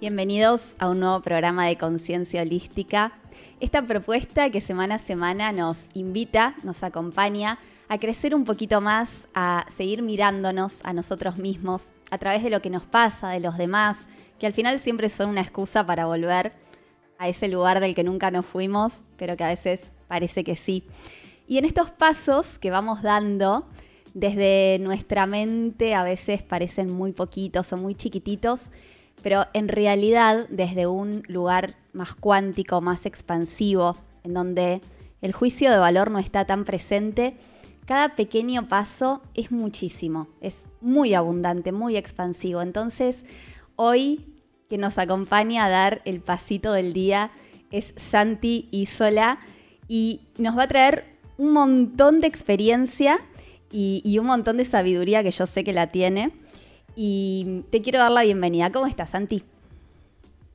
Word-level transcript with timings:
Bienvenidos 0.00 0.76
a 0.78 0.90
un 0.90 1.00
nuevo 1.00 1.20
programa 1.22 1.66
de 1.66 1.74
Conciencia 1.74 2.42
Holística. 2.42 3.18
Esta 3.58 3.82
propuesta 3.82 4.48
que 4.48 4.60
semana 4.60 4.94
a 4.94 4.98
semana 4.98 5.50
nos 5.50 5.88
invita, 5.92 6.54
nos 6.62 6.84
acompaña 6.84 7.58
a 7.88 7.98
crecer 7.98 8.32
un 8.32 8.44
poquito 8.44 8.80
más, 8.80 9.26
a 9.34 9.66
seguir 9.66 10.02
mirándonos 10.02 10.84
a 10.84 10.92
nosotros 10.92 11.38
mismos 11.38 11.92
a 12.12 12.18
través 12.18 12.44
de 12.44 12.50
lo 12.50 12.62
que 12.62 12.70
nos 12.70 12.86
pasa, 12.86 13.30
de 13.30 13.40
los 13.40 13.58
demás, 13.58 14.06
que 14.38 14.46
al 14.46 14.52
final 14.52 14.78
siempre 14.78 15.08
son 15.08 15.30
una 15.30 15.40
excusa 15.40 15.84
para 15.84 16.06
volver 16.06 16.52
a 17.18 17.28
ese 17.28 17.48
lugar 17.48 17.80
del 17.80 17.96
que 17.96 18.04
nunca 18.04 18.30
nos 18.30 18.46
fuimos, 18.46 19.04
pero 19.16 19.36
que 19.36 19.42
a 19.42 19.48
veces 19.48 19.92
parece 20.06 20.44
que 20.44 20.54
sí. 20.54 20.84
Y 21.48 21.58
en 21.58 21.64
estos 21.64 21.90
pasos 21.90 22.60
que 22.60 22.70
vamos 22.70 23.02
dando, 23.02 23.66
desde 24.14 24.78
nuestra 24.78 25.26
mente 25.26 25.96
a 25.96 26.04
veces 26.04 26.44
parecen 26.44 26.94
muy 26.94 27.10
poquitos 27.10 27.72
o 27.72 27.76
muy 27.76 27.96
chiquititos, 27.96 28.70
pero 29.22 29.46
en 29.52 29.68
realidad 29.68 30.46
desde 30.48 30.86
un 30.86 31.22
lugar 31.28 31.76
más 31.92 32.14
cuántico, 32.14 32.80
más 32.80 33.06
expansivo, 33.06 33.96
en 34.24 34.34
donde 34.34 34.80
el 35.20 35.32
juicio 35.32 35.70
de 35.70 35.78
valor 35.78 36.10
no 36.10 36.18
está 36.18 36.44
tan 36.44 36.64
presente, 36.64 37.36
cada 37.86 38.16
pequeño 38.16 38.68
paso 38.68 39.22
es 39.34 39.50
muchísimo, 39.50 40.28
es 40.40 40.66
muy 40.80 41.14
abundante, 41.14 41.72
muy 41.72 41.96
expansivo. 41.96 42.60
Entonces, 42.60 43.24
hoy 43.76 44.26
que 44.68 44.76
nos 44.76 44.98
acompaña 44.98 45.64
a 45.64 45.70
dar 45.70 46.02
el 46.04 46.20
pasito 46.20 46.72
del 46.72 46.92
día 46.92 47.30
es 47.70 47.94
Santi 47.96 48.68
Isola 48.70 49.38
y 49.88 50.20
nos 50.36 50.56
va 50.56 50.64
a 50.64 50.68
traer 50.68 51.16
un 51.38 51.52
montón 51.52 52.20
de 52.20 52.26
experiencia 52.26 53.18
y, 53.72 54.02
y 54.04 54.18
un 54.18 54.26
montón 54.26 54.58
de 54.58 54.66
sabiduría 54.66 55.22
que 55.22 55.30
yo 55.30 55.46
sé 55.46 55.64
que 55.64 55.72
la 55.72 55.86
tiene. 55.86 56.32
Y 57.00 57.62
te 57.70 57.80
quiero 57.80 58.00
dar 58.00 58.10
la 58.10 58.24
bienvenida. 58.24 58.72
¿Cómo 58.72 58.88
estás, 58.88 59.10
Santi? 59.10 59.40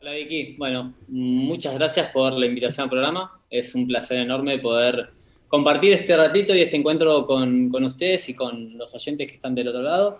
Hola 0.01 0.11
Vicky, 0.11 0.57
bueno, 0.57 0.93
muchas 1.07 1.73
gracias 1.75 2.09
por 2.09 2.33
la 2.33 2.45
invitación 2.45 2.83
al 2.83 2.89
programa. 2.89 3.39
Es 3.49 3.73
un 3.75 3.87
placer 3.87 4.19
enorme 4.19 4.59
poder 4.59 5.11
compartir 5.47 5.93
este 5.93 6.17
ratito 6.17 6.53
y 6.53 6.59
este 6.59 6.75
encuentro 6.75 7.25
con, 7.25 7.69
con, 7.69 7.85
ustedes 7.85 8.27
y 8.27 8.33
con 8.33 8.77
los 8.77 8.93
oyentes 8.93 9.25
que 9.25 9.35
están 9.35 9.55
del 9.55 9.69
otro 9.69 9.83
lado 9.83 10.19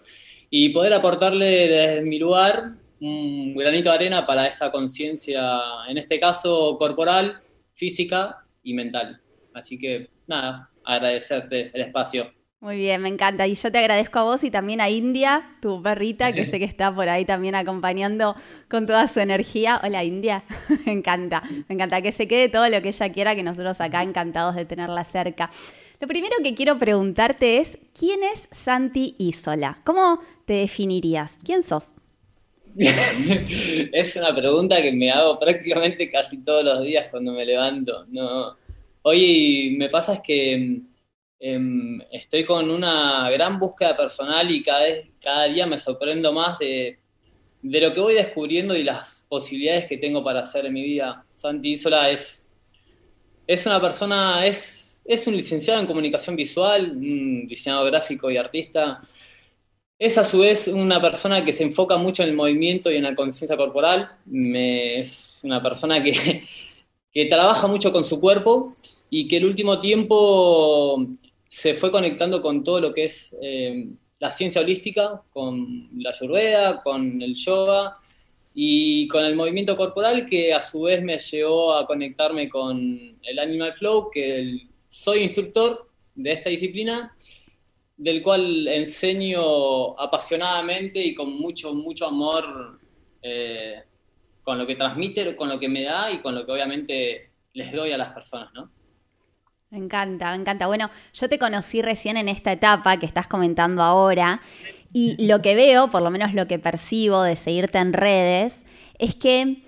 y 0.50 0.70
poder 0.70 0.94
aportarle 0.94 1.68
desde 1.68 2.02
mi 2.04 2.18
lugar 2.18 2.76
un 3.02 3.54
granito 3.54 3.90
de 3.90 3.96
arena 3.96 4.26
para 4.26 4.48
esta 4.48 4.72
conciencia, 4.72 5.60
en 5.90 5.98
este 5.98 6.22
caso 6.22 6.78
corporal, 6.78 7.42
física 7.74 8.46
y 8.64 8.74
mental. 8.74 9.20
Así 9.54 9.78
que 9.78 10.08
nada, 10.26 10.72
agradecerte 10.86 11.70
el 11.74 11.82
espacio. 11.82 12.32
Muy 12.64 12.78
bien, 12.78 13.02
me 13.02 13.09
encanta. 13.09 13.45
Y 13.45 13.56
yo 13.56 13.73
te 13.73 13.80
agradezco 13.80 14.19
a 14.19 14.23
vos 14.23 14.42
y 14.45 14.50
también 14.50 14.80
a 14.80 14.89
India, 14.89 15.44
tu 15.61 15.83
perrita, 15.83 16.31
que 16.31 16.45
sé 16.45 16.59
que 16.59 16.66
está 16.66 16.95
por 16.95 17.09
ahí 17.09 17.25
también 17.25 17.55
acompañando 17.55 18.38
con 18.70 18.86
toda 18.86 19.05
su 19.09 19.20
energía. 19.20 19.81
Hola, 19.83 20.05
India. 20.05 20.45
me 20.86 20.94
encanta, 20.94 21.44
me 21.67 21.75
encanta 21.75 22.02
que 22.02 22.14
se 22.14 22.26
quede 22.26 22.48
todo 22.48 22.70
lo 22.70 22.82
que 22.82 22.88
ella 22.88 23.11
quiera, 23.11 23.36
que 23.36 23.43
nosotros 23.43 23.82
acá 23.82 24.02
encantados 24.02 24.55
de 24.55 24.64
tenerla 24.64 25.04
cerca. 25.04 25.52
Lo 25.99 26.08
primero 26.08 26.38
que 26.42 26.55
quiero 26.55 26.77
preguntarte 26.77 27.58
es, 27.58 27.77
¿quién 27.93 28.21
es 28.23 28.48
Santi 28.52 29.15
Isola? 29.17 29.80
¿Cómo 29.83 30.21
te 30.45 30.54
definirías? 30.54 31.39
¿Quién 31.43 31.64
sos? 31.64 31.95
es 32.77 34.15
una 34.15 34.33
pregunta 34.33 34.82
que 34.82 34.93
me 34.93 35.11
hago 35.11 35.38
prácticamente 35.38 36.09
casi 36.09 36.45
todos 36.45 36.64
los 36.64 36.82
días 36.86 37.08
cuando 37.11 37.33
me 37.33 37.45
levanto. 37.45 38.05
No. 38.08 38.55
Hoy 39.02 39.76
me 39.77 39.89
pasa 39.89 40.14
es 40.14 40.21
que 40.21 40.54
Em, 40.54 40.92
estoy 42.11 42.45
con 42.45 42.70
una 42.70 43.30
gran 43.30 43.59
búsqueda 43.59 43.98
personal 43.98 44.49
y 44.49 44.64
cada, 44.64 44.86
cada 45.21 45.45
día 45.45 45.67
me 45.67 45.77
sorprendo 45.77 46.31
más 46.31 46.58
de, 46.58 46.98
de, 47.61 47.81
lo 47.81 47.93
que 47.93 47.99
voy 47.99 48.14
descubriendo 48.14 48.76
y 48.77 48.83
las 48.83 49.26
posibilidades 49.27 49.87
que 49.87 49.98
tengo 49.98 50.23
para 50.23 50.42
hacer 50.42 50.65
en 50.65 50.73
mi 50.73 50.83
vida. 50.83 51.26
Santi 51.33 51.71
Isola 51.71 52.09
es, 52.09 52.48
es 53.45 53.65
una 53.65 53.82
persona, 53.82 54.45
es, 54.45 55.02
es 55.03 55.27
un 55.27 55.36
licenciado 55.36 55.82
en 55.82 55.87
comunicación 55.87 56.37
visual, 56.37 56.92
un 56.92 57.45
diseñador 57.45 57.92
gráfico 57.92 58.32
y 58.32 58.37
artista. 58.37 59.05
Es 59.99 60.17
a 60.17 60.23
su 60.23 60.39
vez 60.39 60.70
una 60.70 61.02
persona 61.02 61.43
que 61.43 61.52
se 61.52 61.64
enfoca 61.64 61.98
mucho 61.98 62.23
en 62.23 62.30
el 62.30 62.36
movimiento 62.36 62.89
y 62.89 62.95
en 62.95 63.03
la 63.03 63.15
conciencia 63.15 63.58
corporal. 63.58 64.11
Es 64.33 65.42
una 65.43 65.61
persona 65.61 66.02
que, 66.02 66.45
que 67.11 67.26
trabaja 67.26 67.67
mucho 67.67 67.92
con 67.92 68.05
su 68.05 68.21
cuerpo 68.21 68.73
y 69.09 69.27
que 69.27 69.37
el 69.37 69.45
último 69.45 69.80
tiempo 69.82 71.05
se 71.53 71.75
fue 71.75 71.91
conectando 71.91 72.41
con 72.41 72.64
todo 72.64 72.81
lo 72.81 72.91
que 72.91 73.03
es 73.03 73.37
eh, 73.39 73.86
la 74.17 74.31
ciencia 74.31 74.59
holística, 74.59 75.21
con 75.30 75.87
la 76.02 76.09
ayurveda, 76.09 76.81
con 76.81 77.21
el 77.21 77.36
yoga 77.36 77.99
y 78.55 79.08
con 79.08 79.23
el 79.23 79.36
movimiento 79.36 79.77
corporal 79.77 80.25
que 80.25 80.52
a 80.52 80.64
su 80.64 80.81
vez 80.81 81.03
me 81.03 81.19
llevó 81.19 81.75
a 81.75 81.86
conectarme 81.86 82.49
con 82.49 83.19
el 83.21 83.37
Animal 83.37 83.71
Flow, 83.71 84.09
que 84.09 84.65
soy 84.87 85.19
instructor 85.19 85.91
de 86.15 86.31
esta 86.31 86.49
disciplina, 86.49 87.15
del 87.97 88.23
cual 88.23 88.67
enseño 88.67 89.91
apasionadamente 89.99 91.05
y 91.05 91.14
con 91.14 91.33
mucho, 91.33 91.75
mucho 91.75 92.08
amor 92.08 92.80
eh, 93.21 93.75
con 94.41 94.58
lo 94.58 94.65
que 94.65 94.75
transmite, 94.75 95.35
con 95.35 95.49
lo 95.49 95.59
que 95.59 95.70
me 95.70 95.83
da 95.83 96.11
y 96.11 96.17
con 96.17 96.33
lo 96.33 96.47
que 96.47 96.52
obviamente 96.52 97.30
les 97.53 97.71
doy 97.71 97.91
a 97.91 97.97
las 97.99 98.11
personas, 98.11 98.52
¿no? 98.55 98.71
Me 99.73 99.80
encanta, 99.80 100.30
me 100.30 100.36
encanta. 100.36 100.67
Bueno, 100.67 100.92
yo 101.16 101.28
te 101.28 101.39
conocí 101.39 101.82
recién 101.82 102.16
en 102.16 102.30
esta 102.30 102.52
etapa 102.52 102.98
que 102.98 103.08
estás 103.08 103.26
comentando 103.26 103.82
ahora 103.82 104.39
y 104.94 105.26
lo 105.26 105.42
que 105.42 105.56
veo, 105.56 105.89
por 105.89 106.04
lo 106.04 106.11
menos 106.11 106.36
lo 106.36 106.45
que 106.45 106.60
percibo 106.60 107.23
de 107.23 107.36
seguirte 107.36 107.80
en 107.80 107.92
redes, 107.92 108.54
es 109.00 109.16
que 109.16 109.64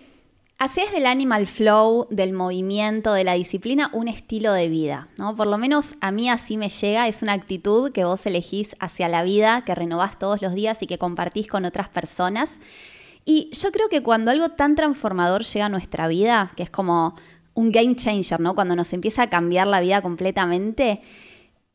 haces 0.60 0.92
del 0.92 1.08
animal 1.08 1.48
flow, 1.48 2.06
del 2.12 2.34
movimiento, 2.34 3.14
de 3.14 3.24
la 3.24 3.34
disciplina, 3.34 3.90
un 3.94 4.08
estilo 4.08 4.54
de 4.54 4.70
vida, 4.70 5.08
¿no? 5.18 5.36
Por 5.36 5.48
lo 5.48 5.58
menos 5.58 5.96
a 6.02 6.12
mí 6.12 6.30
así 6.30 6.56
me 6.56 6.70
llega, 6.70 7.08
es 7.08 7.24
una 7.24 7.34
actitud 7.34 7.92
que 7.92 8.06
vos 8.06 8.28
elegís 8.28 8.76
hacia 8.80 9.10
la 9.10 9.24
vida, 9.24 9.64
que 9.66 9.74
renovás 9.74 10.20
todos 10.20 10.40
los 10.40 10.54
días 10.54 10.84
y 10.84 10.86
que 10.86 11.00
compartís 11.00 11.48
con 11.48 11.66
otras 11.66 11.90
personas. 11.90 12.60
Y 13.28 13.50
yo 13.54 13.72
creo 13.72 13.90
que 13.90 14.04
cuando 14.04 14.30
algo 14.30 14.50
tan 14.50 14.76
transformador 14.76 15.44
llega 15.46 15.66
a 15.66 15.70
nuestra 15.70 16.08
vida, 16.08 16.52
que 16.56 16.62
es 16.62 16.70
como 16.70 17.16
un 17.56 17.72
game 17.72 17.96
changer, 17.96 18.40
¿no? 18.40 18.54
Cuando 18.54 18.76
nos 18.76 18.94
empieza 18.94 19.24
a 19.24 19.30
cambiar 19.30 19.66
la 19.66 19.82
vida 19.82 20.02
completamente, 20.02 21.02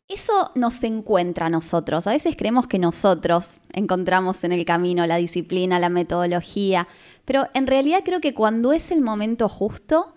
eso 0.09 0.53
nos 0.55 0.83
encuentra 0.85 1.47
a 1.47 1.51
nosotros. 1.51 2.07
A 2.07 2.11
veces 2.11 2.37
creemos 2.37 2.67
que 2.67 2.79
nosotros 2.79 3.59
encontramos 3.73 4.45
en 4.45 4.53
el 4.53 4.65
camino 4.65 5.07
la 5.07 5.17
disciplina, 5.17 5.79
la 5.79 5.89
metodología, 5.89 6.87
pero 7.25 7.47
en 7.55 7.67
realidad 7.67 8.03
creo 8.05 8.21
que 8.21 8.35
cuando 8.35 8.73
es 8.73 8.91
el 8.91 9.01
momento 9.01 9.49
justo, 9.49 10.15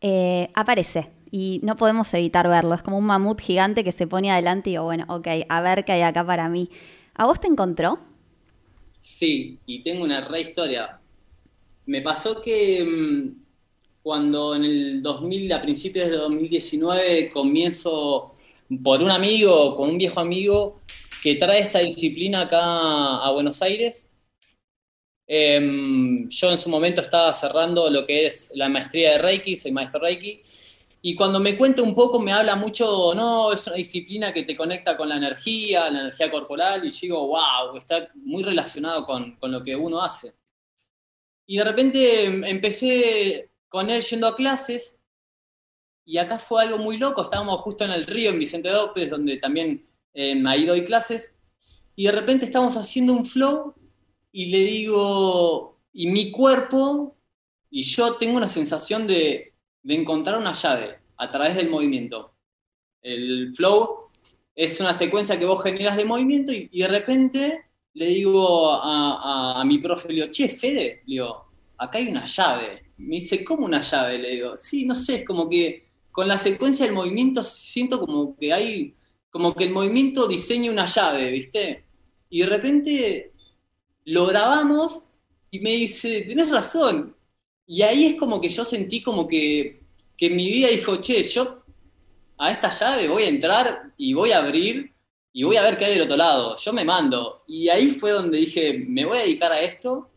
eh, 0.00 0.50
aparece 0.54 1.10
y 1.30 1.60
no 1.62 1.76
podemos 1.76 2.12
evitar 2.14 2.48
verlo. 2.48 2.74
Es 2.74 2.82
como 2.82 2.98
un 2.98 3.06
mamut 3.06 3.40
gigante 3.40 3.84
que 3.84 3.92
se 3.92 4.06
pone 4.06 4.30
adelante 4.30 4.70
y 4.70 4.72
digo, 4.74 4.84
bueno, 4.84 5.04
ok, 5.08 5.28
a 5.48 5.60
ver 5.60 5.84
qué 5.84 5.92
hay 5.92 6.02
acá 6.02 6.24
para 6.24 6.48
mí. 6.48 6.70
¿A 7.14 7.24
vos 7.26 7.40
te 7.40 7.46
encontró? 7.46 7.98
Sí, 9.00 9.58
y 9.64 9.82
tengo 9.82 10.04
una 10.04 10.26
re 10.26 10.40
historia. 10.40 10.98
Me 11.86 12.02
pasó 12.02 12.42
que 12.42 12.84
mm, 12.84 13.45
cuando 14.06 14.54
en 14.54 14.64
el 14.64 15.02
2000, 15.02 15.52
a 15.52 15.60
principios 15.60 16.08
de 16.08 16.16
2019, 16.16 17.28
comienzo 17.28 18.36
por 18.84 19.02
un 19.02 19.10
amigo, 19.10 19.74
con 19.74 19.90
un 19.90 19.98
viejo 19.98 20.20
amigo, 20.20 20.80
que 21.20 21.34
trae 21.34 21.58
esta 21.58 21.80
disciplina 21.80 22.42
acá 22.42 22.60
a 22.62 23.32
Buenos 23.32 23.60
Aires. 23.62 24.08
Em, 25.26 26.28
yo 26.28 26.52
en 26.52 26.58
su 26.58 26.68
momento 26.68 27.00
estaba 27.00 27.32
cerrando 27.32 27.90
lo 27.90 28.06
que 28.06 28.26
es 28.28 28.52
la 28.54 28.68
maestría 28.68 29.10
de 29.10 29.18
Reiki, 29.18 29.56
soy 29.56 29.72
maestro 29.72 29.98
Reiki, 29.98 30.40
y 31.02 31.16
cuando 31.16 31.40
me 31.40 31.56
cuenta 31.56 31.82
un 31.82 31.94
poco 31.96 32.20
me 32.20 32.32
habla 32.32 32.54
mucho, 32.54 33.12
no, 33.12 33.52
es 33.52 33.66
una 33.66 33.74
disciplina 33.74 34.32
que 34.32 34.44
te 34.44 34.56
conecta 34.56 34.96
con 34.96 35.08
la 35.08 35.16
energía, 35.16 35.90
la 35.90 36.02
energía 36.02 36.30
corporal, 36.30 36.84
y 36.84 36.90
yo 36.90 36.98
digo, 37.02 37.26
wow, 37.26 37.76
está 37.76 38.08
muy 38.14 38.44
relacionado 38.44 39.04
con, 39.04 39.34
con 39.34 39.50
lo 39.50 39.64
que 39.64 39.74
uno 39.74 40.00
hace. 40.00 40.32
Y 41.48 41.56
de 41.56 41.64
repente 41.64 42.24
empecé 42.24 43.50
con 43.68 43.90
él 43.90 44.02
yendo 44.02 44.26
a 44.26 44.36
clases 44.36 44.98
y 46.04 46.18
acá 46.18 46.38
fue 46.38 46.62
algo 46.62 46.78
muy 46.78 46.98
loco, 46.98 47.22
estábamos 47.22 47.60
justo 47.60 47.84
en 47.84 47.90
el 47.90 48.06
río, 48.06 48.30
en 48.30 48.38
Vicente 48.38 48.70
López, 48.70 49.10
donde 49.10 49.38
también 49.38 49.84
eh, 50.14 50.40
ahí 50.46 50.64
doy 50.64 50.84
clases, 50.84 51.34
y 51.96 52.04
de 52.04 52.12
repente 52.12 52.44
estamos 52.44 52.76
haciendo 52.76 53.12
un 53.12 53.26
flow 53.26 53.74
y 54.30 54.46
le 54.46 54.58
digo, 54.58 55.80
y 55.92 56.06
mi 56.08 56.30
cuerpo 56.30 57.16
y 57.70 57.82
yo 57.82 58.14
tengo 58.16 58.36
una 58.36 58.48
sensación 58.48 59.06
de, 59.06 59.54
de 59.82 59.94
encontrar 59.94 60.38
una 60.38 60.52
llave 60.52 60.98
a 61.16 61.30
través 61.30 61.56
del 61.56 61.70
movimiento. 61.70 62.34
El 63.02 63.54
flow 63.54 64.06
es 64.54 64.80
una 64.80 64.94
secuencia 64.94 65.38
que 65.38 65.44
vos 65.44 65.62
generas 65.62 65.96
de 65.96 66.04
movimiento 66.04 66.52
y, 66.52 66.68
de 66.68 66.88
repente 66.88 67.64
le 67.94 68.06
digo 68.06 68.72
a, 68.72 69.62
mi 69.64 69.78
profe, 69.78 70.08
le 70.08 70.14
digo, 70.14 70.26
che, 70.32 70.48
Fede, 70.48 71.02
le 71.06 71.14
digo, 71.14 71.50
acá 71.78 71.98
hay 71.98 72.08
una 72.08 72.24
llave. 72.24 72.85
Me 72.98 73.16
dice, 73.16 73.44
¿cómo 73.44 73.66
una 73.66 73.80
llave? 73.80 74.18
Le 74.18 74.30
digo, 74.30 74.56
sí, 74.56 74.86
no 74.86 74.94
sé, 74.94 75.16
es 75.16 75.24
como 75.24 75.48
que 75.48 75.86
con 76.10 76.28
la 76.28 76.38
secuencia 76.38 76.86
del 76.86 76.94
movimiento 76.94 77.44
siento 77.44 78.00
como 78.00 78.36
que 78.36 78.52
hay, 78.52 78.94
como 79.30 79.54
que 79.54 79.64
el 79.64 79.70
movimiento 79.70 80.26
diseña 80.26 80.70
una 80.70 80.86
llave, 80.86 81.30
¿viste? 81.30 81.84
Y 82.30 82.40
de 82.40 82.46
repente 82.46 83.32
lo 84.04 84.26
grabamos 84.26 85.04
y 85.50 85.60
me 85.60 85.72
dice, 85.72 86.22
tenés 86.22 86.50
razón. 86.50 87.14
Y 87.66 87.82
ahí 87.82 88.06
es 88.06 88.16
como 88.16 88.40
que 88.40 88.48
yo 88.48 88.64
sentí 88.64 89.02
como 89.02 89.28
que, 89.28 89.80
que 90.16 90.30
mi 90.30 90.48
vida 90.50 90.68
dijo, 90.68 90.96
che, 90.96 91.22
yo 91.22 91.64
a 92.38 92.50
esta 92.50 92.70
llave 92.70 93.08
voy 93.08 93.24
a 93.24 93.28
entrar 93.28 93.92
y 93.96 94.14
voy 94.14 94.32
a 94.32 94.38
abrir 94.38 94.94
y 95.32 95.42
voy 95.42 95.56
a 95.56 95.62
ver 95.62 95.76
qué 95.76 95.84
hay 95.84 95.94
del 95.94 96.02
otro 96.02 96.16
lado. 96.16 96.56
Yo 96.56 96.72
me 96.72 96.84
mando. 96.84 97.44
Y 97.46 97.68
ahí 97.68 97.90
fue 97.90 98.12
donde 98.12 98.38
dije, 98.38 98.84
me 98.88 99.04
voy 99.04 99.18
a 99.18 99.22
dedicar 99.22 99.52
a 99.52 99.60
esto 99.60 100.10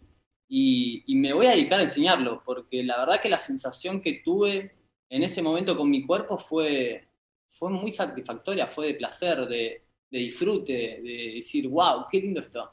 y, 0.49 1.15
me 1.15 1.33
voy 1.33 1.45
a 1.45 1.51
dedicar 1.51 1.79
a 1.79 1.83
enseñarlo, 1.83 2.41
porque 2.43 2.83
la 2.83 2.97
verdad 2.97 3.21
que 3.21 3.29
la 3.29 3.39
sensación 3.39 4.01
que 4.01 4.21
tuve 4.25 4.71
en 5.09 5.23
ese 5.23 5.41
momento 5.41 5.77
con 5.77 5.89
mi 5.89 6.05
cuerpo 6.05 6.37
fue, 6.37 7.07
fue 7.51 7.69
muy 7.69 7.91
satisfactoria, 7.91 8.65
fue 8.65 8.87
de 8.87 8.93
placer, 8.95 9.47
de, 9.47 9.83
de 10.09 10.19
disfrute, 10.19 10.73
de 10.73 11.33
decir, 11.35 11.67
wow, 11.67 12.05
qué 12.11 12.19
lindo 12.19 12.41
esto. 12.41 12.71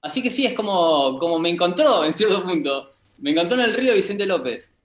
Así 0.00 0.22
que 0.22 0.30
sí, 0.30 0.46
es 0.46 0.54
como, 0.54 1.18
como 1.18 1.38
me 1.40 1.48
encontró 1.48 2.04
en 2.04 2.12
cierto 2.12 2.44
punto. 2.44 2.82
Me 3.18 3.32
encontró 3.32 3.58
en 3.58 3.64
el 3.64 3.74
río 3.74 3.94
Vicente 3.94 4.26
López. 4.26 4.78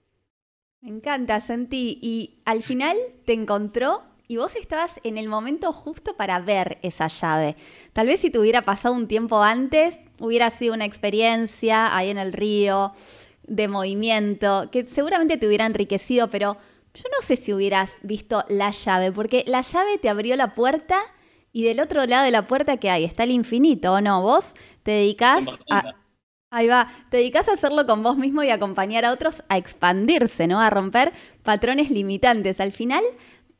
Me 0.80 0.90
encanta, 0.90 1.40
Santi. 1.40 1.98
Y 2.02 2.42
al 2.44 2.62
final 2.62 2.96
te 3.24 3.32
encontró 3.32 4.02
y 4.34 4.36
vos 4.36 4.56
estabas 4.56 4.98
en 5.04 5.16
el 5.16 5.28
momento 5.28 5.72
justo 5.72 6.16
para 6.16 6.40
ver 6.40 6.78
esa 6.82 7.06
llave. 7.06 7.54
Tal 7.92 8.08
vez 8.08 8.20
si 8.20 8.30
te 8.30 8.40
hubiera 8.40 8.62
pasado 8.62 8.92
un 8.92 9.06
tiempo 9.06 9.40
antes, 9.40 10.00
hubiera 10.18 10.50
sido 10.50 10.74
una 10.74 10.86
experiencia 10.86 11.96
ahí 11.96 12.10
en 12.10 12.18
el 12.18 12.32
río 12.32 12.92
de 13.46 13.68
movimiento, 13.68 14.70
que 14.72 14.86
seguramente 14.86 15.36
te 15.36 15.46
hubiera 15.46 15.66
enriquecido, 15.66 16.30
pero 16.30 16.56
yo 16.94 17.04
no 17.12 17.24
sé 17.24 17.36
si 17.36 17.52
hubieras 17.52 17.94
visto 18.02 18.44
la 18.48 18.72
llave, 18.72 19.12
porque 19.12 19.44
la 19.46 19.60
llave 19.60 19.98
te 19.98 20.08
abrió 20.08 20.34
la 20.34 20.56
puerta 20.56 20.98
y 21.52 21.62
del 21.62 21.78
otro 21.78 22.04
lado 22.04 22.24
de 22.24 22.32
la 22.32 22.44
puerta 22.44 22.78
que 22.78 22.90
hay 22.90 23.04
está 23.04 23.22
el 23.22 23.30
infinito, 23.30 23.92
¿o 23.92 24.00
no? 24.00 24.20
Vos 24.20 24.54
te 24.82 24.90
dedicas 24.90 25.44
a 25.70 25.94
Ahí 26.54 26.68
va, 26.68 26.86
te 27.10 27.16
dedicas 27.16 27.48
a 27.48 27.54
hacerlo 27.54 27.84
con 27.84 28.04
vos 28.04 28.16
mismo 28.16 28.44
y 28.44 28.50
acompañar 28.50 29.04
a 29.04 29.12
otros 29.12 29.42
a 29.48 29.58
expandirse, 29.58 30.46
¿no? 30.46 30.60
A 30.60 30.70
romper 30.70 31.12
patrones 31.42 31.90
limitantes. 31.90 32.60
Al 32.60 32.70
final, 32.70 33.02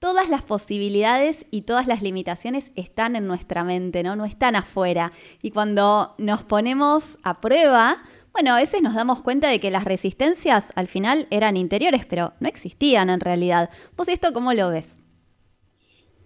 todas 0.04 0.28
las 0.28 0.42
posibilidades 0.42 1.46
y 1.50 1.62
todas 1.62 1.86
las 1.86 2.02
limitaciones 2.02 2.72
están 2.74 3.16
en 3.16 3.26
nuestra 3.26 3.64
mente, 3.64 4.02
¿no? 4.02 4.16
No 4.16 4.26
están 4.26 4.54
afuera. 4.54 5.12
Y 5.42 5.50
cuando 5.50 6.14
nos 6.18 6.42
ponemos 6.42 7.16
a 7.22 7.40
prueba, 7.40 8.02
bueno, 8.30 8.52
a 8.52 8.56
veces 8.56 8.82
nos 8.82 8.94
damos 8.94 9.22
cuenta 9.22 9.48
de 9.48 9.60
que 9.60 9.70
las 9.70 9.86
resistencias 9.86 10.72
al 10.74 10.88
final 10.88 11.26
eran 11.30 11.56
interiores, 11.56 12.04
pero 12.04 12.34
no 12.38 12.48
existían 12.48 13.08
en 13.08 13.20
realidad. 13.20 13.70
¿Vos 13.96 14.08
esto 14.08 14.34
cómo 14.34 14.52
lo 14.52 14.68
ves? 14.68 14.98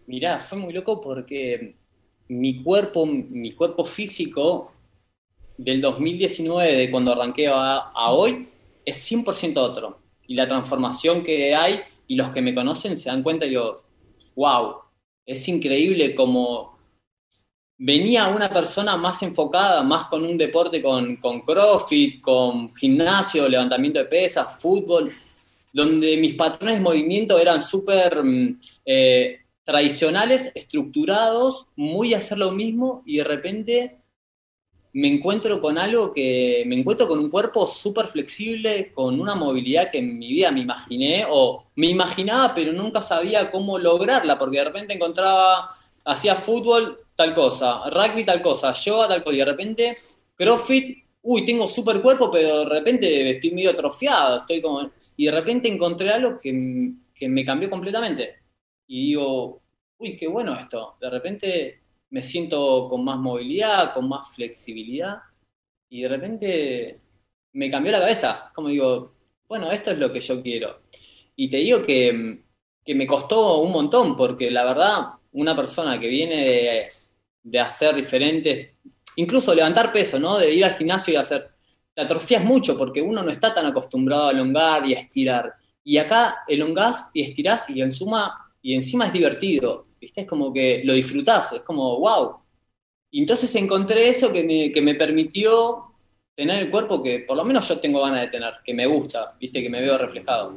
Mirá, 0.08 0.40
fue 0.40 0.58
muy 0.58 0.72
loco 0.72 1.00
porque 1.00 1.76
mi 2.26 2.64
cuerpo, 2.64 3.06
mi 3.06 3.52
cuerpo 3.52 3.84
físico 3.84 4.72
del 5.56 5.80
2019, 5.80 6.74
de 6.74 6.90
cuando 6.90 7.12
arranqué 7.12 7.46
a, 7.46 8.10
hoy, 8.10 8.48
es 8.84 9.08
100% 9.08 9.56
otro. 9.58 10.00
Y 10.26 10.34
la 10.34 10.48
transformación 10.48 11.22
que 11.22 11.54
hay, 11.54 11.78
y 12.08 12.16
los 12.16 12.30
que 12.30 12.42
me 12.42 12.54
conocen 12.54 12.96
se 12.96 13.10
dan 13.10 13.22
cuenta, 13.22 13.46
y 13.46 13.52
yo, 13.52 13.82
wow, 14.34 14.76
es 15.24 15.46
increíble 15.46 16.14
como 16.14 16.76
venía 17.78 18.26
una 18.28 18.48
persona 18.50 18.96
más 18.96 19.22
enfocada, 19.22 19.82
más 19.82 20.06
con 20.06 20.24
un 20.24 20.36
deporte 20.36 20.82
con, 20.82 21.16
con 21.16 21.42
CrossFit, 21.42 22.20
con 22.20 22.74
gimnasio, 22.74 23.48
levantamiento 23.48 24.00
de 24.00 24.06
pesas, 24.06 24.60
fútbol, 24.60 25.12
donde 25.72 26.16
mis 26.16 26.34
patrones 26.34 26.78
de 26.78 26.82
movimiento 26.82 27.38
eran 27.38 27.62
súper 27.62 28.24
mm, 28.24 28.60
eh, 28.84 29.38
tradicionales, 29.64 30.50
estructurados, 30.54 31.66
muy 31.76 32.14
hacer 32.14 32.38
lo 32.38 32.50
mismo, 32.50 33.02
y 33.06 33.18
de 33.18 33.24
repente 33.24 33.98
me 34.98 35.06
encuentro 35.06 35.60
con 35.60 35.78
algo 35.78 36.12
que, 36.12 36.64
me 36.66 36.76
encuentro 36.76 37.06
con 37.06 37.20
un 37.20 37.30
cuerpo 37.30 37.68
súper 37.68 38.08
flexible, 38.08 38.90
con 38.92 39.20
una 39.20 39.36
movilidad 39.36 39.92
que 39.92 39.98
en 39.98 40.18
mi 40.18 40.28
vida 40.28 40.50
me 40.50 40.60
imaginé, 40.60 41.24
o 41.30 41.66
me 41.76 41.86
imaginaba, 41.86 42.52
pero 42.52 42.72
nunca 42.72 43.00
sabía 43.00 43.48
cómo 43.52 43.78
lograrla, 43.78 44.36
porque 44.36 44.58
de 44.58 44.64
repente 44.64 44.94
encontraba, 44.94 45.76
hacía 46.04 46.34
fútbol, 46.34 46.98
tal 47.14 47.32
cosa, 47.32 47.88
rugby, 47.90 48.24
tal 48.24 48.42
cosa, 48.42 48.72
yoga, 48.72 49.06
tal 49.06 49.22
cosa, 49.22 49.36
y 49.36 49.38
de 49.38 49.44
repente, 49.44 49.94
CrossFit, 50.34 51.04
uy, 51.22 51.46
tengo 51.46 51.68
súper 51.68 52.02
cuerpo, 52.02 52.28
pero 52.28 52.60
de 52.60 52.64
repente 52.64 53.30
estoy 53.30 53.52
medio 53.52 53.70
atrofiado, 53.70 54.38
estoy 54.38 54.60
como... 54.60 54.90
Y 55.16 55.26
de 55.26 55.30
repente 55.30 55.68
encontré 55.68 56.10
algo 56.10 56.36
que, 56.36 56.92
que 57.14 57.28
me 57.28 57.44
cambió 57.44 57.70
completamente. 57.70 58.36
Y 58.88 59.08
digo, 59.08 59.62
uy, 59.98 60.16
qué 60.16 60.26
bueno 60.26 60.58
esto. 60.58 60.96
De 61.00 61.10
repente 61.10 61.82
me 62.10 62.22
siento 62.22 62.88
con 62.88 63.04
más 63.04 63.18
movilidad, 63.18 63.94
con 63.94 64.08
más 64.08 64.28
flexibilidad, 64.28 65.18
y 65.90 66.02
de 66.02 66.08
repente 66.08 67.00
me 67.52 67.70
cambió 67.70 67.92
la 67.92 68.00
cabeza, 68.00 68.50
como 68.54 68.68
digo, 68.68 69.14
bueno, 69.48 69.70
esto 69.70 69.90
es 69.90 69.98
lo 69.98 70.12
que 70.12 70.20
yo 70.20 70.42
quiero. 70.42 70.82
Y 71.34 71.48
te 71.48 71.58
digo 71.58 71.82
que, 71.82 72.42
me 72.86 73.06
costó 73.06 73.58
un 73.58 73.72
montón, 73.72 74.16
porque 74.16 74.50
la 74.50 74.64
verdad, 74.64 75.02
una 75.32 75.54
persona 75.56 75.98
que 75.98 76.08
viene 76.08 76.88
de, 77.42 77.60
hacer 77.60 77.94
diferentes, 77.94 78.70
incluso 79.16 79.54
levantar 79.54 79.92
peso, 79.92 80.18
¿no? 80.18 80.38
De 80.38 80.54
ir 80.54 80.64
al 80.64 80.74
gimnasio 80.74 81.14
y 81.14 81.16
hacer, 81.16 81.50
te 81.94 82.38
mucho, 82.40 82.78
porque 82.78 83.02
uno 83.02 83.22
no 83.22 83.30
está 83.30 83.54
tan 83.54 83.66
acostumbrado 83.66 84.28
a 84.28 84.30
elongar 84.32 84.86
y 84.86 84.94
a 84.94 85.00
estirar. 85.00 85.54
Y 85.84 85.98
acá 85.98 86.44
elongás 86.46 87.10
y 87.12 87.22
estirás 87.22 87.68
y 87.70 87.80
en 87.82 87.92
suma, 87.92 88.52
y 88.62 88.74
encima 88.74 89.06
es 89.06 89.12
divertido. 89.12 89.87
¿Viste? 90.00 90.22
Es 90.22 90.26
como 90.26 90.52
que 90.52 90.82
lo 90.84 90.94
disfrutás, 90.94 91.52
es 91.52 91.62
como, 91.62 91.98
wow. 91.98 92.36
Y 93.10 93.20
entonces 93.20 93.54
encontré 93.54 94.08
eso 94.08 94.32
que 94.32 94.44
me, 94.44 94.72
que 94.72 94.82
me 94.82 94.94
permitió 94.94 95.88
tener 96.38 96.60
el 96.62 96.70
cuerpo 96.70 97.02
que 97.02 97.20
por 97.20 97.36
lo 97.36 97.44
menos 97.44 97.66
yo 97.68 97.80
tengo 97.80 98.00
ganas 98.00 98.20
de 98.20 98.28
tener, 98.28 98.54
que 98.64 98.72
me 98.72 98.86
gusta, 98.86 99.34
¿viste? 99.40 99.60
Que 99.60 99.68
me 99.68 99.80
veo 99.80 99.98
reflejado. 99.98 100.56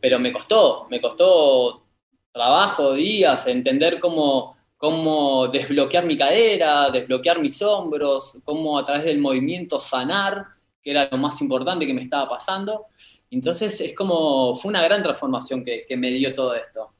Pero 0.00 0.18
me 0.18 0.30
costó, 0.30 0.86
me 0.90 1.00
costó 1.00 1.86
trabajo, 2.32 2.92
días, 2.92 3.46
entender 3.46 3.98
cómo, 3.98 4.56
cómo 4.76 5.48
desbloquear 5.48 6.04
mi 6.04 6.16
cadera, 6.16 6.90
desbloquear 6.90 7.40
mis 7.40 7.62
hombros, 7.62 8.36
cómo 8.44 8.78
a 8.78 8.84
través 8.84 9.04
del 9.04 9.20
movimiento 9.20 9.80
sanar, 9.80 10.44
que 10.82 10.90
era 10.90 11.08
lo 11.10 11.16
más 11.16 11.40
importante 11.40 11.86
que 11.86 11.94
me 11.94 12.02
estaba 12.02 12.28
pasando. 12.28 12.86
Entonces 13.30 13.80
es 13.80 13.94
como, 13.94 14.54
fue 14.54 14.68
una 14.68 14.82
gran 14.82 15.02
transformación 15.02 15.64
que, 15.64 15.86
que 15.86 15.96
me 15.96 16.10
dio 16.10 16.34
todo 16.34 16.54
esto. 16.54 16.92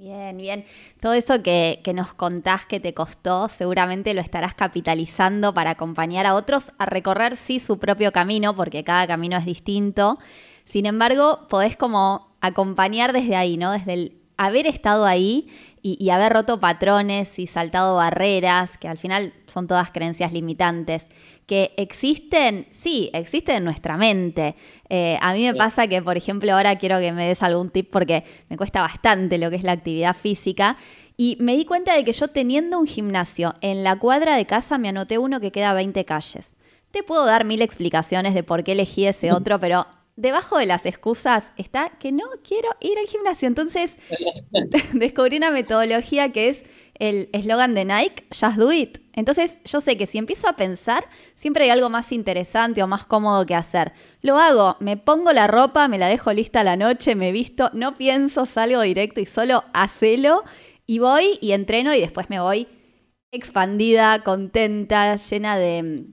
Bien, 0.00 0.34
bien. 0.38 0.64
Todo 0.98 1.12
eso 1.12 1.42
que, 1.42 1.82
nos 1.94 2.14
contás 2.14 2.64
que 2.64 2.80
te 2.80 2.94
costó, 2.94 3.50
seguramente 3.50 4.14
lo 4.14 4.22
estarás 4.22 4.54
capitalizando 4.54 5.52
para 5.52 5.72
acompañar 5.72 6.24
a 6.24 6.36
otros 6.36 6.72
a 6.78 6.86
recorrer 6.86 7.36
sí 7.36 7.60
su 7.60 7.78
propio 7.78 8.10
camino, 8.10 8.56
porque 8.56 8.82
cada 8.82 9.06
camino 9.06 9.36
es 9.36 9.44
distinto. 9.44 10.18
Sin 10.64 10.86
embargo, 10.86 11.46
podés 11.50 11.76
como 11.76 12.34
acompañar 12.40 13.12
desde 13.12 13.36
ahí, 13.36 13.58
¿no? 13.58 13.72
Desde 13.72 13.92
el 13.92 14.16
haber 14.38 14.66
estado 14.66 15.04
ahí 15.04 15.48
y, 15.82 15.96
y 16.04 16.10
haber 16.10 16.32
roto 16.32 16.60
patrones 16.60 17.38
y 17.38 17.46
saltado 17.46 17.96
barreras, 17.96 18.78
que 18.78 18.88
al 18.88 18.98
final 18.98 19.32
son 19.46 19.66
todas 19.66 19.90
creencias 19.90 20.32
limitantes 20.32 21.08
que 21.50 21.74
existen, 21.76 22.68
sí, 22.70 23.10
existen 23.12 23.56
en 23.56 23.64
nuestra 23.64 23.96
mente. 23.96 24.54
Eh, 24.88 25.18
a 25.20 25.34
mí 25.34 25.42
me 25.42 25.52
pasa 25.52 25.88
que, 25.88 26.00
por 26.00 26.16
ejemplo, 26.16 26.54
ahora 26.54 26.76
quiero 26.76 27.00
que 27.00 27.10
me 27.10 27.26
des 27.26 27.42
algún 27.42 27.70
tip 27.70 27.90
porque 27.90 28.22
me 28.48 28.56
cuesta 28.56 28.82
bastante 28.82 29.36
lo 29.36 29.50
que 29.50 29.56
es 29.56 29.64
la 29.64 29.72
actividad 29.72 30.14
física. 30.14 30.76
Y 31.16 31.36
me 31.40 31.56
di 31.56 31.64
cuenta 31.64 31.96
de 31.96 32.04
que 32.04 32.12
yo 32.12 32.28
teniendo 32.28 32.78
un 32.78 32.86
gimnasio 32.86 33.56
en 33.62 33.82
la 33.82 33.98
cuadra 33.98 34.36
de 34.36 34.46
casa 34.46 34.78
me 34.78 34.90
anoté 34.90 35.18
uno 35.18 35.40
que 35.40 35.50
queda 35.50 35.70
a 35.70 35.74
20 35.74 36.04
calles. 36.04 36.54
Te 36.92 37.02
puedo 37.02 37.26
dar 37.26 37.44
mil 37.44 37.62
explicaciones 37.62 38.32
de 38.34 38.44
por 38.44 38.62
qué 38.62 38.70
elegí 38.70 39.06
ese 39.06 39.32
otro, 39.32 39.58
pero 39.58 39.88
debajo 40.20 40.58
de 40.58 40.66
las 40.66 40.84
excusas 40.84 41.52
está 41.56 41.90
que 41.98 42.12
no 42.12 42.24
quiero 42.44 42.68
ir 42.80 42.98
al 42.98 43.06
gimnasio. 43.06 43.48
Entonces 43.48 43.96
descubrí 44.92 45.38
una 45.38 45.50
metodología 45.50 46.30
que 46.30 46.50
es 46.50 46.64
el 46.94 47.30
eslogan 47.32 47.74
de 47.74 47.86
Nike, 47.86 48.26
Just 48.30 48.58
Do 48.58 48.70
It. 48.70 48.98
Entonces 49.14 49.60
yo 49.64 49.80
sé 49.80 49.96
que 49.96 50.06
si 50.06 50.18
empiezo 50.18 50.48
a 50.48 50.56
pensar, 50.56 51.08
siempre 51.34 51.64
hay 51.64 51.70
algo 51.70 51.88
más 51.88 52.12
interesante 52.12 52.82
o 52.82 52.86
más 52.86 53.06
cómodo 53.06 53.46
que 53.46 53.54
hacer. 53.54 53.92
Lo 54.20 54.38
hago, 54.38 54.76
me 54.80 54.98
pongo 54.98 55.32
la 55.32 55.46
ropa, 55.46 55.88
me 55.88 55.96
la 55.96 56.08
dejo 56.08 56.32
lista 56.32 56.62
la 56.62 56.76
noche, 56.76 57.14
me 57.14 57.32
visto, 57.32 57.70
no 57.72 57.96
pienso, 57.96 58.44
salgo 58.44 58.82
directo 58.82 59.20
y 59.20 59.26
solo 59.26 59.64
hacelo 59.72 60.44
y 60.86 60.98
voy 60.98 61.38
y 61.40 61.52
entreno 61.52 61.94
y 61.94 62.00
después 62.00 62.28
me 62.28 62.40
voy 62.40 62.68
expandida, 63.32 64.22
contenta, 64.22 65.16
llena 65.16 65.56
de, 65.56 66.04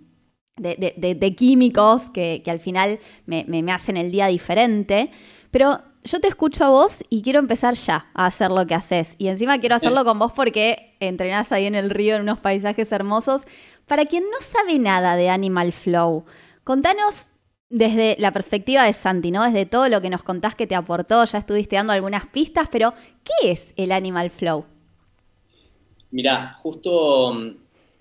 de, 0.57 1.35
químicos 1.35 2.09
que, 2.09 2.43
al 2.47 2.59
final 2.59 2.99
me, 3.25 3.45
me, 3.47 3.71
hacen 3.71 3.97
el 3.97 4.11
día 4.11 4.27
diferente. 4.27 5.11
Pero 5.51 5.81
yo 6.03 6.19
te 6.19 6.27
escucho 6.27 6.65
a 6.65 6.69
vos 6.69 7.03
y 7.09 7.21
quiero 7.21 7.39
empezar 7.39 7.75
ya 7.75 8.07
a 8.13 8.25
hacer 8.25 8.51
lo 8.51 8.65
que 8.65 8.75
haces. 8.75 9.15
Y 9.17 9.27
encima 9.27 9.59
quiero 9.59 9.75
hacerlo 9.75 10.03
con 10.03 10.19
vos 10.19 10.31
porque 10.31 10.95
entrenás 10.99 11.51
ahí 11.51 11.65
en 11.65 11.75
el 11.75 11.89
río 11.89 12.15
en 12.15 12.21
unos 12.23 12.39
paisajes 12.39 12.91
hermosos. 12.91 13.43
Para 13.85 14.05
quien 14.05 14.23
no 14.23 14.39
sabe 14.41 14.79
nada 14.79 15.15
de 15.15 15.29
Animal 15.29 15.71
Flow, 15.71 16.25
contanos 16.63 17.27
desde 17.69 18.15
la 18.19 18.31
perspectiva 18.31 18.83
de 18.83 18.93
Santi, 18.93 19.31
¿no? 19.31 19.43
Desde 19.43 19.65
todo 19.65 19.89
lo 19.89 20.01
que 20.01 20.09
nos 20.09 20.23
contás 20.23 20.55
que 20.55 20.67
te 20.67 20.75
aportó, 20.75 21.23
ya 21.25 21.39
estuviste 21.39 21.75
dando 21.75 21.93
algunas 21.93 22.27
pistas, 22.27 22.69
pero 22.71 22.93
¿qué 23.23 23.51
es 23.51 23.73
el 23.75 23.91
Animal 23.91 24.29
Flow? 24.29 24.65
Mirá, 26.11 26.55
justo 26.59 27.33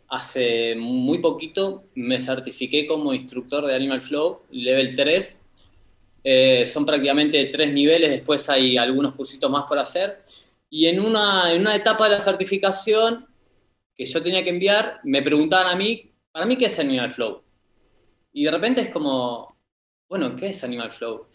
hace 0.08 0.74
muy 0.76 1.18
poquito 1.18 1.84
me 1.94 2.20
certifiqué 2.20 2.86
como 2.86 3.12
instructor 3.12 3.66
de 3.66 3.74
Animal 3.74 4.02
Flow, 4.02 4.42
level 4.50 4.94
3. 4.94 5.40
Eh, 6.24 6.66
son 6.66 6.84
prácticamente 6.84 7.44
tres 7.46 7.72
niveles, 7.72 8.10
después 8.10 8.48
hay 8.48 8.76
algunos 8.76 9.14
cursitos 9.14 9.50
más 9.50 9.64
por 9.66 9.78
hacer. 9.78 10.22
Y 10.68 10.86
en 10.86 11.00
una, 11.00 11.52
en 11.52 11.60
una 11.60 11.76
etapa 11.76 12.08
de 12.08 12.16
la 12.16 12.20
certificación 12.20 13.26
que 13.96 14.06
yo 14.06 14.22
tenía 14.22 14.42
que 14.42 14.50
enviar, 14.50 15.00
me 15.04 15.22
preguntaban 15.22 15.68
a 15.68 15.76
mí, 15.76 16.10
para 16.32 16.46
mí, 16.46 16.56
¿qué 16.56 16.66
es 16.66 16.78
Animal 16.78 17.12
Flow? 17.12 17.42
Y 18.32 18.44
de 18.44 18.50
repente 18.50 18.82
es 18.82 18.90
como, 18.90 19.56
bueno, 20.08 20.36
¿qué 20.36 20.48
es 20.48 20.64
Animal 20.64 20.92
Flow? 20.92 21.28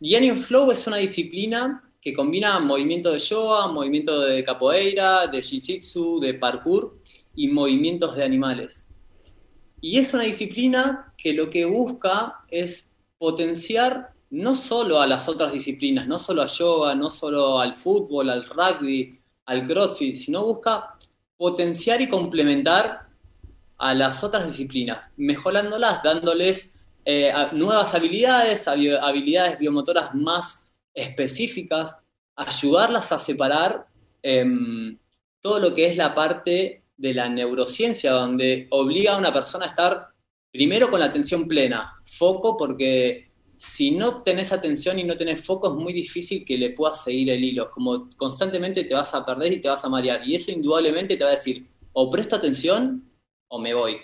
Y 0.00 0.14
Animal 0.16 0.38
Flow 0.38 0.72
es 0.72 0.86
una 0.86 0.96
disciplina 0.96 1.92
que 2.00 2.12
combina 2.12 2.58
movimientos 2.58 3.12
de 3.12 3.18
yoga, 3.20 3.68
movimientos 3.68 4.26
de 4.26 4.42
capoeira, 4.42 5.28
de 5.28 5.38
jiu-jitsu, 5.38 6.18
de 6.18 6.34
parkour 6.34 7.01
y 7.34 7.48
movimientos 7.48 8.16
de 8.16 8.24
animales. 8.24 8.88
Y 9.80 9.98
es 9.98 10.14
una 10.14 10.24
disciplina 10.24 11.12
que 11.16 11.32
lo 11.32 11.50
que 11.50 11.64
busca 11.64 12.44
es 12.48 12.94
potenciar 13.18 14.12
no 14.30 14.54
solo 14.54 15.00
a 15.00 15.06
las 15.06 15.28
otras 15.28 15.52
disciplinas, 15.52 16.06
no 16.06 16.18
solo 16.18 16.42
a 16.42 16.46
yoga, 16.46 16.94
no 16.94 17.10
solo 17.10 17.60
al 17.60 17.74
fútbol, 17.74 18.30
al 18.30 18.46
rugby, 18.46 19.18
al 19.46 19.66
crossfit, 19.66 20.14
sino 20.14 20.44
busca 20.44 20.96
potenciar 21.36 22.00
y 22.00 22.08
complementar 22.08 23.08
a 23.76 23.94
las 23.94 24.22
otras 24.22 24.46
disciplinas, 24.46 25.10
mejorándolas, 25.16 26.02
dándoles 26.02 26.76
eh, 27.04 27.32
nuevas 27.52 27.94
habilidades, 27.94 28.68
habilidades 28.68 29.58
biomotoras 29.58 30.14
más 30.14 30.70
específicas, 30.94 31.98
ayudarlas 32.36 33.10
a 33.12 33.18
separar 33.18 33.86
em, 34.22 34.96
todo 35.40 35.58
lo 35.58 35.74
que 35.74 35.86
es 35.86 35.96
la 35.96 36.14
parte 36.14 36.81
de 37.02 37.14
la 37.14 37.28
neurociencia, 37.28 38.12
donde 38.12 38.68
obliga 38.70 39.14
a 39.14 39.18
una 39.18 39.32
persona 39.32 39.66
a 39.66 39.70
estar 39.70 40.06
primero 40.52 40.88
con 40.88 41.00
la 41.00 41.06
atención 41.06 41.48
plena, 41.48 42.00
foco, 42.04 42.56
porque 42.56 43.28
si 43.56 43.90
no 43.90 44.22
tenés 44.22 44.52
atención 44.52 45.00
y 45.00 45.04
no 45.04 45.16
tenés 45.16 45.44
foco 45.44 45.66
es 45.66 45.74
muy 45.74 45.92
difícil 45.92 46.44
que 46.44 46.56
le 46.56 46.70
puedas 46.70 47.02
seguir 47.02 47.30
el 47.30 47.42
hilo, 47.42 47.72
como 47.72 48.08
constantemente 48.16 48.84
te 48.84 48.94
vas 48.94 49.12
a 49.16 49.26
perder 49.26 49.52
y 49.52 49.60
te 49.60 49.68
vas 49.68 49.84
a 49.84 49.88
marear, 49.88 50.22
y 50.24 50.36
eso 50.36 50.52
indudablemente 50.52 51.16
te 51.16 51.24
va 51.24 51.30
a 51.30 51.32
decir, 51.32 51.66
o 51.92 52.08
presto 52.08 52.36
atención 52.36 53.02
o 53.48 53.58
me 53.58 53.74
voy. 53.74 53.96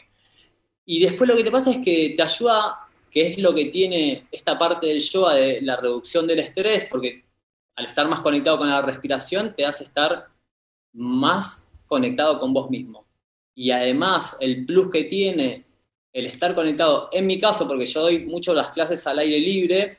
Y 0.85 0.99
después 0.99 1.31
lo 1.31 1.37
que 1.37 1.45
te 1.45 1.52
pasa 1.52 1.71
es 1.71 1.78
que 1.78 2.14
te 2.17 2.23
ayuda 2.23 2.75
que 3.12 3.28
es 3.28 3.38
lo 3.38 3.55
que 3.55 3.67
tiene 3.67 4.25
esta 4.33 4.59
parte 4.59 4.88
del 4.88 5.00
yoga 5.00 5.35
de 5.35 5.62
la 5.62 5.76
reducción 5.76 6.26
del 6.26 6.40
estrés, 6.40 6.87
porque 6.90 7.25
al 7.76 7.87
estar 7.87 8.09
más 8.09 8.23
conectado 8.23 8.59
con 8.59 8.69
la 8.69 8.83
respiración 8.83 9.55
te 9.55 9.64
hace 9.64 9.85
estar 9.85 10.26
más 10.93 11.68
conectado 11.88 12.38
con 12.38 12.52
vos 12.52 12.71
mismo. 12.71 13.07
Y 13.54 13.73
además 13.73 14.37
el 14.38 14.64
plus 14.64 14.90
que 14.90 15.04
tiene 15.04 15.64
el 16.12 16.26
estar 16.26 16.54
conectado, 16.54 17.09
en 17.12 17.26
mi 17.26 17.38
caso, 17.38 17.66
porque 17.66 17.87
yo 17.87 18.02
doy 18.02 18.26
mucho 18.26 18.54
las 18.54 18.71
clases 18.71 19.07
al 19.07 19.18
aire 19.18 19.40
libre, 19.40 19.99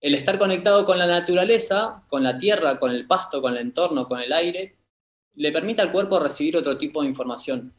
el 0.00 0.14
estar 0.14 0.38
conectado 0.38 0.84
con 0.86 0.98
la 0.98 1.06
naturaleza, 1.06 2.04
con 2.08 2.22
la 2.22 2.36
tierra, 2.38 2.78
con 2.78 2.90
el 2.90 3.06
pasto, 3.06 3.40
con 3.40 3.52
el 3.52 3.60
entorno, 3.60 4.08
con 4.08 4.20
el 4.20 4.32
aire, 4.32 4.76
le 5.34 5.52
permite 5.52 5.82
al 5.82 5.92
cuerpo 5.92 6.18
recibir 6.18 6.56
otro 6.56 6.76
tipo 6.76 7.02
de 7.02 7.08
información. 7.08 7.72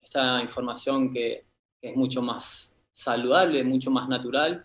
Esta 0.00 0.40
información 0.42 1.12
que 1.12 1.44
es 1.80 1.96
mucho 1.96 2.22
más 2.22 2.76
saludable, 2.92 3.64
mucho 3.64 3.90
más 3.90 4.08
natural, 4.08 4.64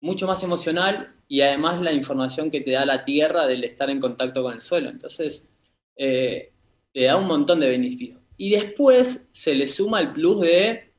mucho 0.00 0.26
más 0.26 0.42
emocional 0.42 1.14
y 1.26 1.40
además 1.40 1.80
la 1.80 1.92
información 1.92 2.50
que 2.50 2.60
te 2.60 2.72
da 2.72 2.86
la 2.86 3.04
tierra 3.04 3.46
del 3.46 3.64
estar 3.64 3.90
en 3.90 4.00
contacto 4.00 4.42
con 4.42 4.54
el 4.54 4.60
suelo. 4.60 4.90
Entonces, 4.90 5.50
eh, 5.96 6.52
te 6.98 7.04
da 7.04 7.16
un 7.16 7.28
montón 7.28 7.60
de 7.60 7.68
beneficios. 7.68 8.18
Y 8.36 8.50
después 8.50 9.28
se 9.30 9.54
le 9.54 9.68
suma 9.68 10.00
el 10.00 10.12
plus 10.12 10.40
de 10.40 10.94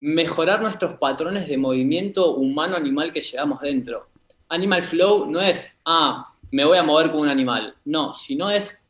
mejorar 0.00 0.62
nuestros 0.62 0.98
patrones 0.98 1.46
de 1.46 1.58
movimiento 1.58 2.34
humano-animal 2.34 3.12
que 3.12 3.20
llevamos 3.20 3.60
dentro. 3.60 4.08
Animal 4.48 4.82
Flow 4.84 5.26
no 5.26 5.38
es, 5.42 5.76
ah, 5.84 6.34
me 6.50 6.64
voy 6.64 6.78
a 6.78 6.82
mover 6.82 7.10
como 7.10 7.24
un 7.24 7.28
animal. 7.28 7.74
No, 7.84 8.14
sino 8.14 8.50
es 8.50 8.82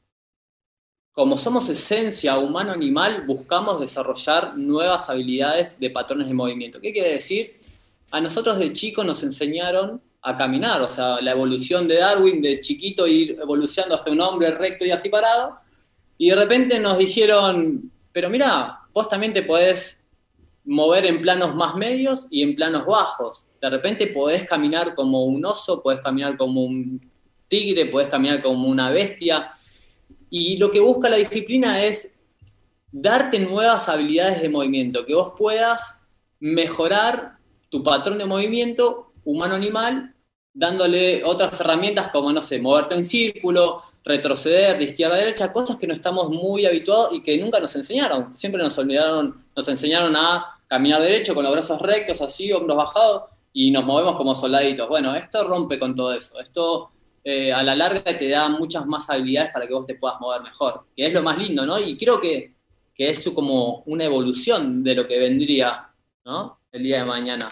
como 1.11 1.37
somos 1.37 1.69
esencia 1.71 2.39
humano-animal, 2.39 3.25
buscamos 3.27 3.81
desarrollar 3.81 4.57
nuevas 4.57 5.11
habilidades 5.11 5.81
de 5.81 5.91
patrones 5.91 6.29
de 6.29 6.35
movimiento. 6.35 6.81
¿Qué 6.81 6.93
quiere 6.93 7.15
decir? 7.15 7.59
A 8.13 8.21
nosotros 8.21 8.61
de 8.61 8.73
chico 8.73 9.03
nos 9.03 9.25
enseñaron 9.25 10.01
a 10.23 10.37
caminar, 10.37 10.83
o 10.83 10.87
sea, 10.87 11.21
la 11.21 11.33
evolución 11.33 11.89
de 11.89 11.97
Darwin, 11.97 12.41
de 12.41 12.61
chiquito 12.61 13.09
ir 13.09 13.37
evolucionando 13.43 13.97
hasta 13.97 14.13
un 14.13 14.21
hombre 14.21 14.53
recto 14.53 14.85
y 14.87 14.93
así 14.93 15.09
parado, 15.09 15.59
y 16.19 16.31
de 16.31 16.37
repente 16.37 16.79
nos 16.81 16.99
dijeron, 16.99 17.91
pero 18.13 18.29
mira, 18.29 18.81
vos 18.93 19.09
también 19.09 19.33
te 19.33 19.43
podés 19.43 20.05
mover 20.65 21.07
en 21.07 21.23
planos 21.23 21.55
más 21.55 21.77
medios 21.77 22.27
y 22.31 22.43
en 22.43 22.55
planos 22.55 22.85
bajos. 22.85 23.47
De 23.61 23.71
repente 23.71 24.09
podés 24.09 24.45
caminar 24.45 24.95
como 24.95 25.25
un 25.25 25.45
oso, 25.47 25.83
podés 25.83 26.01
caminar 26.01 26.37
como 26.37 26.65
un 26.65 27.01
tigre, 27.49 27.87
podés 27.87 28.09
caminar 28.09 28.43
como 28.43 28.69
una 28.69 28.91
bestia, 28.91 29.53
y 30.31 30.59
lo 30.59 30.71
que 30.71 30.81
busca 30.81 31.09
la 31.09 31.17
disciplina 31.17 31.83
es 31.83 32.19
darte 32.91 33.39
nuevas 33.39 33.89
habilidades 33.89 34.43
de 34.43 34.49
movimiento, 34.49 35.07
que 35.07 35.15
vos 35.15 35.33
puedas 35.37 36.01
mejorar 36.41 37.39
tu 37.71 37.83
patrón 37.83 38.19
de 38.19 38.27
movimiento 38.27 39.13
humano-animal, 39.25 40.15
dándole 40.53 41.25
otras 41.25 41.61
herramientas 41.61 42.11
como, 42.11 42.33
no 42.33 42.43
sé, 42.43 42.61
moverte 42.61 42.95
en 42.95 43.05
círculo, 43.05 43.83
retroceder 44.09 44.79
de 44.79 44.85
izquierda 44.85 45.17
a 45.17 45.19
derecha, 45.19 45.53
cosas 45.53 45.77
que 45.77 45.87
no 45.87 45.93
estamos 45.93 46.31
muy 46.31 46.65
habituados 46.65 47.13
y 47.13 47.23
que 47.23 47.37
nunca 47.37 47.61
nos 47.61 47.77
enseñaron. 47.77 48.35
Siempre 48.37 48.63
nos 48.63 48.77
olvidaron, 48.79 49.35
nos 49.55 49.69
enseñaron 49.69 50.17
a 50.17 50.59
caminar 50.67 51.03
derecho 51.03 51.35
con 51.35 51.45
los 51.45 51.53
brazos 51.53 51.81
rectos, 51.81 52.23
así, 52.23 52.51
hombros 52.51 52.77
bajados, 52.77 53.25
y 53.53 53.71
nos 53.71 53.85
movemos 53.85 54.17
como 54.17 54.35
soldaditos. 54.35 54.89
Bueno, 54.89 55.15
esto 55.15 55.47
rompe 55.47 55.79
con 55.79 55.95
todo 55.95 56.15
eso. 56.15 56.41
Esto 56.41 56.91
eh, 57.23 57.53
a 57.53 57.63
la 57.63 57.77
larga 57.77 58.03
te 58.17 58.29
da 58.31 58.49
muchas 58.49 58.87
más 58.87 59.11
habilidades 59.11 59.51
para 59.53 59.67
que 59.67 59.75
vos 59.75 59.85
te 59.85 59.97
puedas 59.97 60.19
mover 60.21 60.41
mejor, 60.41 60.87
que 60.97 61.07
es 61.07 61.13
lo 61.13 61.23
más 61.23 61.37
lindo, 61.39 61.67
¿no? 61.67 61.79
Y 61.79 61.99
creo 61.99 62.19
que, 62.19 62.55
que 62.95 63.11
es 63.11 63.29
como 63.31 63.83
una 63.87 64.05
evolución 64.05 64.83
de 64.83 64.95
lo 64.95 65.07
que 65.07 65.19
vendría, 65.19 65.91
¿no? 66.25 66.61
El 66.73 66.83
día 66.83 67.01
de 67.01 67.05
mañana. 67.05 67.49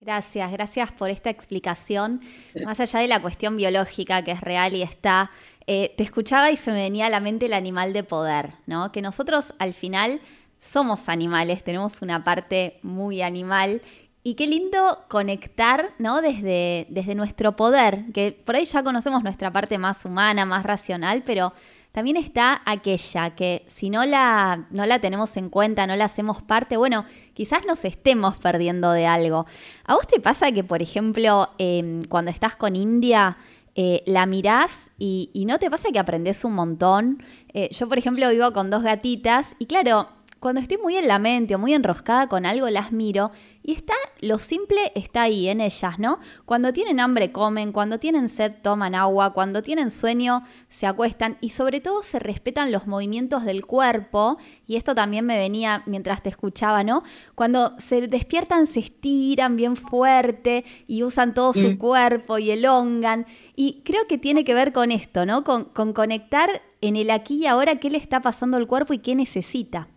Gracias, 0.00 0.52
gracias 0.52 0.92
por 0.92 1.10
esta 1.10 1.28
explicación. 1.30 2.20
Más 2.64 2.78
allá 2.80 3.00
de 3.00 3.08
la 3.08 3.20
cuestión 3.20 3.56
biológica 3.56 4.22
que 4.22 4.30
es 4.30 4.40
real 4.40 4.74
y 4.74 4.82
está, 4.82 5.30
eh, 5.66 5.94
te 5.96 6.04
escuchaba 6.04 6.50
y 6.50 6.56
se 6.56 6.70
me 6.70 6.82
venía 6.82 7.06
a 7.06 7.10
la 7.10 7.20
mente 7.20 7.46
el 7.46 7.52
animal 7.52 7.92
de 7.92 8.04
poder, 8.04 8.54
¿no? 8.66 8.92
Que 8.92 9.02
nosotros 9.02 9.54
al 9.58 9.74
final 9.74 10.20
somos 10.58 11.08
animales, 11.08 11.64
tenemos 11.64 12.00
una 12.00 12.22
parte 12.24 12.78
muy 12.82 13.22
animal 13.22 13.82
y 14.22 14.34
qué 14.34 14.46
lindo 14.46 15.04
conectar, 15.08 15.90
¿no? 15.98 16.20
Desde, 16.20 16.86
desde 16.90 17.14
nuestro 17.14 17.56
poder, 17.56 18.04
que 18.12 18.32
por 18.32 18.56
ahí 18.56 18.64
ya 18.64 18.82
conocemos 18.82 19.22
nuestra 19.22 19.52
parte 19.52 19.78
más 19.78 20.04
humana, 20.04 20.44
más 20.44 20.64
racional, 20.64 21.22
pero 21.24 21.52
también 21.98 22.16
está 22.16 22.62
aquella 22.64 23.30
que 23.30 23.64
si 23.66 23.90
no 23.90 24.06
la, 24.06 24.68
no 24.70 24.86
la 24.86 25.00
tenemos 25.00 25.36
en 25.36 25.48
cuenta, 25.48 25.84
no 25.84 25.96
la 25.96 26.04
hacemos 26.04 26.40
parte, 26.42 26.76
bueno, 26.76 27.04
quizás 27.34 27.66
nos 27.66 27.84
estemos 27.84 28.36
perdiendo 28.36 28.92
de 28.92 29.04
algo. 29.04 29.46
¿A 29.84 29.96
vos 29.96 30.06
te 30.06 30.20
pasa 30.20 30.52
que, 30.52 30.62
por 30.62 30.80
ejemplo, 30.80 31.48
em, 31.58 32.04
cuando 32.04 32.30
estás 32.30 32.54
con 32.54 32.76
India, 32.76 33.36
eh, 33.74 34.04
la 34.06 34.26
mirás 34.26 34.92
y, 34.96 35.44
no 35.48 35.58
te 35.58 35.72
pasa 35.72 35.88
que 35.90 35.98
aprendes 35.98 36.44
un 36.44 36.54
montón? 36.54 37.20
Eh, 37.52 37.68
yo, 37.72 37.88
por 37.88 37.98
ejemplo, 37.98 38.30
vivo 38.30 38.52
con 38.52 38.70
dos 38.70 38.84
gatitas 38.84 39.56
y 39.58 39.66
claro, 39.66 40.06
cuando 40.38 40.60
estoy 40.60 40.78
muy 40.78 40.96
en 40.96 41.08
la 41.08 41.18
mente 41.18 41.56
o 41.56 41.58
muy 41.58 41.74
enroscada 41.74 42.28
con 42.28 42.46
algo, 42.46 42.70
las 42.70 42.92
miro 42.92 43.32
y 43.68 43.72
está, 43.72 43.92
lo 44.22 44.38
simple 44.38 44.92
está 44.94 45.24
ahí 45.24 45.46
en 45.46 45.60
ellas, 45.60 45.98
¿no? 45.98 46.20
Cuando 46.46 46.72
tienen 46.72 47.00
hambre 47.00 47.32
comen, 47.32 47.70
cuando 47.70 47.98
tienen 47.98 48.30
sed 48.30 48.54
toman 48.62 48.94
agua, 48.94 49.34
cuando 49.34 49.60
tienen 49.60 49.90
sueño 49.90 50.42
se 50.70 50.86
acuestan 50.86 51.36
y 51.42 51.50
sobre 51.50 51.82
todo 51.82 52.02
se 52.02 52.18
respetan 52.18 52.72
los 52.72 52.86
movimientos 52.86 53.44
del 53.44 53.66
cuerpo 53.66 54.38
y 54.66 54.76
esto 54.76 54.94
también 54.94 55.26
me 55.26 55.36
venía 55.36 55.82
mientras 55.84 56.22
te 56.22 56.30
escuchaba, 56.30 56.82
¿no? 56.82 57.02
Cuando 57.34 57.78
se 57.78 58.06
despiertan 58.06 58.66
se 58.66 58.80
estiran 58.80 59.58
bien 59.58 59.76
fuerte 59.76 60.64
y 60.86 61.02
usan 61.02 61.34
todo 61.34 61.52
su 61.52 61.72
mm. 61.72 61.76
cuerpo 61.76 62.38
y 62.38 62.50
elongan 62.50 63.26
y 63.54 63.82
creo 63.84 64.06
que 64.06 64.16
tiene 64.16 64.44
que 64.44 64.54
ver 64.54 64.72
con 64.72 64.90
esto, 64.90 65.26
¿no? 65.26 65.44
Con, 65.44 65.66
con 65.66 65.92
conectar 65.92 66.62
en 66.80 66.96
el 66.96 67.10
aquí 67.10 67.42
y 67.42 67.46
ahora 67.46 67.76
qué 67.76 67.90
le 67.90 67.98
está 67.98 68.22
pasando 68.22 68.56
al 68.56 68.66
cuerpo 68.66 68.94
y 68.94 69.00
qué 69.00 69.14
necesita 69.14 69.88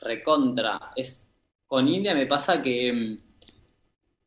recontra. 0.00 0.92
Es, 0.96 1.27
con 1.68 1.86
India 1.86 2.14
me 2.14 2.26
pasa 2.26 2.60
que, 2.62 3.16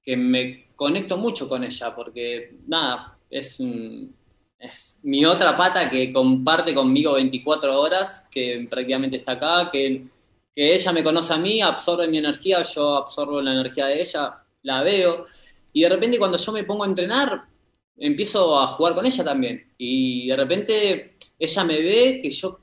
que 0.03 0.15
me 0.15 0.69
conecto 0.75 1.17
mucho 1.17 1.49
con 1.49 1.63
ella, 1.63 1.93
porque 1.93 2.59
nada, 2.67 3.17
es, 3.29 3.59
es 4.59 4.99
mi 5.03 5.25
otra 5.25 5.57
pata 5.57 5.89
que 5.89 6.13
comparte 6.13 6.73
conmigo 6.73 7.13
24 7.13 7.79
horas, 7.79 8.27
que 8.31 8.67
prácticamente 8.69 9.17
está 9.17 9.33
acá, 9.33 9.69
que, 9.71 10.07
que 10.55 10.73
ella 10.73 10.93
me 10.93 11.03
conoce 11.03 11.33
a 11.33 11.37
mí, 11.37 11.61
absorbe 11.61 12.07
mi 12.07 12.19
energía, 12.19 12.61
yo 12.63 12.97
absorbo 12.97 13.41
la 13.41 13.53
energía 13.53 13.87
de 13.87 14.01
ella, 14.01 14.43
la 14.61 14.83
veo, 14.83 15.25
y 15.73 15.81
de 15.81 15.89
repente 15.89 16.19
cuando 16.19 16.37
yo 16.37 16.51
me 16.51 16.63
pongo 16.63 16.83
a 16.83 16.87
entrenar, 16.87 17.45
empiezo 17.97 18.59
a 18.59 18.67
jugar 18.67 18.93
con 18.93 19.05
ella 19.05 19.23
también, 19.23 19.73
y 19.77 20.27
de 20.27 20.35
repente 20.35 21.17
ella 21.39 21.63
me 21.63 21.81
ve 21.81 22.19
que 22.21 22.29
yo 22.29 22.59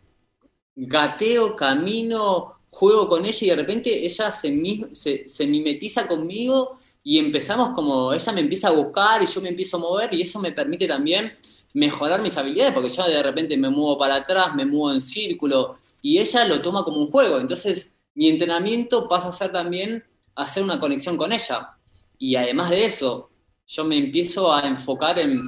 gateo, 0.76 1.56
camino, 1.56 2.57
juego 2.78 3.08
con 3.08 3.26
ella 3.26 3.38
y 3.40 3.46
de 3.50 3.56
repente 3.56 4.06
ella 4.06 4.30
se, 4.30 5.26
se, 5.26 5.46
mimetiza 5.48 6.06
conmigo 6.06 6.78
y 7.02 7.18
empezamos 7.18 7.70
como, 7.70 8.12
ella 8.12 8.32
me 8.32 8.40
empieza 8.40 8.68
a 8.68 8.70
buscar 8.70 9.20
y 9.20 9.26
yo 9.26 9.40
me 9.40 9.48
empiezo 9.48 9.78
a 9.78 9.80
mover 9.80 10.14
y 10.14 10.22
eso 10.22 10.38
me 10.38 10.52
permite 10.52 10.86
también 10.86 11.36
mejorar 11.74 12.22
mis 12.22 12.36
habilidades, 12.36 12.72
porque 12.72 12.88
yo 12.88 13.04
de 13.04 13.20
repente 13.20 13.56
me 13.56 13.68
muevo 13.68 13.98
para 13.98 14.16
atrás, 14.16 14.54
me 14.54 14.64
muevo 14.64 14.92
en 14.92 15.00
círculo 15.00 15.78
y 16.02 16.18
ella 16.18 16.44
lo 16.44 16.62
toma 16.62 16.84
como 16.84 16.98
un 16.98 17.08
juego. 17.08 17.40
Entonces 17.40 17.98
mi 18.14 18.28
entrenamiento 18.28 19.08
pasa 19.08 19.28
a 19.28 19.32
ser 19.32 19.50
también 19.50 20.04
hacer 20.36 20.62
una 20.62 20.78
conexión 20.78 21.16
con 21.16 21.32
ella. 21.32 21.70
Y 22.16 22.36
además 22.36 22.70
de 22.70 22.84
eso, 22.84 23.28
yo 23.66 23.84
me 23.84 23.96
empiezo 23.96 24.52
a 24.52 24.64
enfocar 24.68 25.18
en, 25.18 25.40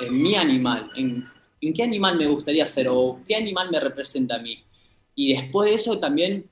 en 0.00 0.22
mi 0.22 0.34
animal, 0.34 0.90
en, 0.96 1.24
en 1.62 1.72
qué 1.72 1.82
animal 1.82 2.18
me 2.18 2.26
gustaría 2.26 2.66
ser 2.66 2.88
o 2.90 3.20
qué 3.26 3.36
animal 3.36 3.70
me 3.70 3.80
representa 3.80 4.34
a 4.34 4.38
mí. 4.38 4.62
Y 5.14 5.32
después 5.32 5.70
de 5.70 5.76
eso 5.76 5.98
también 5.98 6.50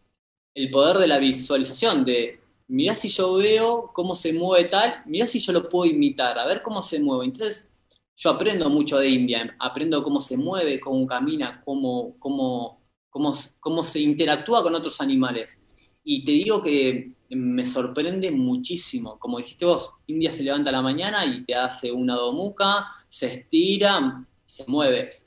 el 0.54 0.71
poder 0.71 0.99
de 0.99 1.06
la 1.06 1.18
visualización, 1.18 2.04
de 2.04 2.40
mirá 2.68 2.94
si 2.94 3.09
yo 3.09 3.35
veo 3.35 3.90
cómo 3.92 4.14
se 4.14 4.32
mueve 4.32 4.68
tal, 4.68 5.02
mirá 5.06 5.26
si 5.26 5.38
yo 5.40 5.52
lo 5.52 5.68
puedo 5.68 5.90
imitar, 5.90 6.38
a 6.38 6.47
ver 6.47 6.62
cómo 6.62 6.82
se 6.82 7.00
mueve. 7.00 7.26
Entonces, 7.26 7.73
yo 8.16 8.30
aprendo 8.30 8.68
mucho 8.71 8.99
de 8.99 9.09
India, 9.09 9.56
aprendo 9.59 10.02
cómo 10.02 10.21
se 10.21 10.37
mueve, 10.37 10.80
cómo 10.80 11.06
camina, 11.06 11.62
cómo, 11.64 12.16
cómo, 12.18 12.82
cómo, 13.11 13.32
cómo 13.61 13.82
se 13.82 14.00
interactúa 14.00 14.62
con 14.62 14.75
otros 14.75 15.00
animales. 15.00 15.62
Y 16.04 16.25
te 16.25 16.32
digo 16.32 16.62
que 16.62 17.14
me 17.30 17.64
sorprende 17.66 18.30
muchísimo. 18.30 19.18
Como 19.18 19.38
dijiste 19.38 19.64
vos, 19.64 19.90
India 20.06 20.32
se 20.32 20.42
levanta 20.42 20.71
a 20.71 20.73
la 20.73 20.82
mañana 20.82 21.25
y 21.25 21.44
te 21.44 21.54
hace 21.54 21.90
una 21.90 22.14
domuca, 22.14 22.87
se 23.09 23.32
estira, 23.32 24.26
se 24.47 24.64
mueve. 24.66 25.23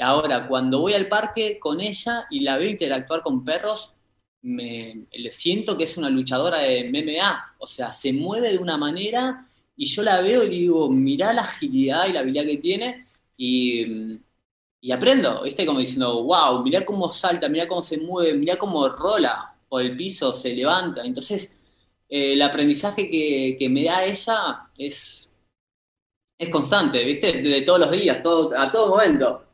Ahora, 0.00 0.46
cuando 0.46 0.80
voy 0.80 0.94
al 0.94 1.08
parque 1.08 1.58
con 1.58 1.80
ella 1.80 2.26
y 2.30 2.40
la 2.40 2.56
veo 2.56 2.70
interactuar 2.70 3.22
con 3.22 3.44
perros, 3.44 3.94
me, 4.48 5.06
siento 5.30 5.76
que 5.76 5.84
es 5.84 5.96
una 5.96 6.10
luchadora 6.10 6.58
de 6.58 6.88
MMA, 6.88 7.54
o 7.58 7.66
sea, 7.66 7.92
se 7.92 8.12
mueve 8.12 8.52
de 8.52 8.58
una 8.58 8.76
manera 8.76 9.46
y 9.76 9.86
yo 9.86 10.02
la 10.02 10.20
veo 10.20 10.44
y 10.44 10.48
digo, 10.48 10.90
mirá 10.90 11.32
la 11.32 11.42
agilidad 11.42 12.08
y 12.08 12.12
la 12.12 12.20
habilidad 12.20 12.44
que 12.44 12.58
tiene 12.58 13.06
y, 13.36 14.20
aprendo, 14.92 15.42
¿viste? 15.42 15.66
Como 15.66 15.80
diciendo, 15.80 16.24
wow, 16.24 16.62
mirá 16.62 16.84
cómo 16.84 17.12
salta, 17.12 17.48
mirá 17.48 17.68
cómo 17.68 17.82
se 17.82 17.98
mueve, 17.98 18.34
mirá 18.34 18.56
cómo 18.56 18.88
rola 18.88 19.54
por 19.68 19.82
el 19.82 19.96
piso, 19.96 20.32
se 20.32 20.54
levanta. 20.54 21.04
Entonces, 21.04 21.58
eh, 22.08 22.32
el 22.32 22.42
aprendizaje 22.42 23.08
que, 23.10 23.68
me 23.68 23.84
da 23.84 24.04
ella 24.04 24.70
es, 24.76 25.34
es 26.38 26.48
constante, 26.50 27.04
¿viste? 27.04 27.42
De, 27.42 27.62
todos 27.62 27.80
los 27.80 27.90
días, 27.90 28.22
todo, 28.22 28.58
a 28.58 28.72
todo 28.72 28.88
momento. 28.96 29.47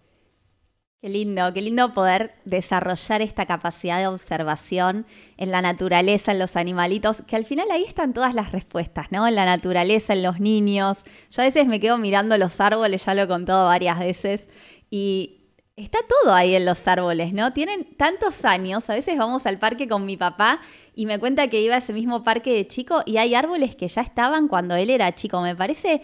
Qué 1.04 1.11
lindo, 1.11 1.52
qué 1.52 1.61
lindo 1.61 1.92
poder 1.92 2.34
desarrollar 2.46 3.20
esta 3.20 3.44
capacidad 3.44 3.99
de 3.99 4.06
observación 4.06 5.04
en 5.37 5.50
la 5.50 5.61
naturaleza, 5.61 6.32
en 6.32 6.38
los 6.38 6.56
animalitos, 6.56 7.20
que 7.26 7.37
al 7.37 7.44
final 7.44 7.70
ahí 7.70 7.84
están 7.84 8.14
todas 8.14 8.35
las 8.35 8.52
respuestas, 8.52 9.12
¿no? 9.12 9.29
En 9.29 9.35
la 9.35 9.44
naturaleza, 9.44 10.14
en 10.14 10.22
los 10.22 10.40
niños. 10.40 11.05
Yo 11.31 11.42
a 11.42 11.44
veces 11.44 11.66
me 11.66 11.79
quedo 11.79 11.98
mirando 11.98 12.38
los 12.38 12.59
árboles, 12.59 13.05
ya 13.05 13.12
lo 13.12 13.20
he 13.20 13.29
contado 13.29 13.66
varias 13.66 13.98
veces, 13.98 14.48
y 14.88 15.42
está 15.76 15.98
todo 16.09 16.33
ahí 16.33 16.55
en 16.55 16.64
los 16.64 16.88
árboles, 16.88 17.35
¿no? 17.35 17.52
Tienen 17.52 17.85
tantos 17.98 18.46
años, 18.46 18.88
a 18.88 18.94
veces 18.94 19.18
vamos 19.18 19.44
al 19.44 19.59
parque 19.59 19.87
con 19.87 20.07
mi 20.07 20.16
papá 20.16 20.61
y 20.94 21.05
me 21.05 21.18
cuenta 21.18 21.48
que 21.48 21.61
iba 21.61 21.74
a 21.74 21.79
ese 21.79 21.92
mismo 21.92 22.22
parque 22.22 22.55
de 22.55 22.66
chico 22.66 23.02
y 23.05 23.16
hay 23.16 23.35
árboles 23.35 23.74
que 23.76 23.88
ya 23.88 24.00
estaban 24.00 24.46
cuando 24.48 24.76
él 24.76 24.88
era 24.88 25.14
chico. 25.14 25.42
Me 25.42 25.57
parece 25.57 26.00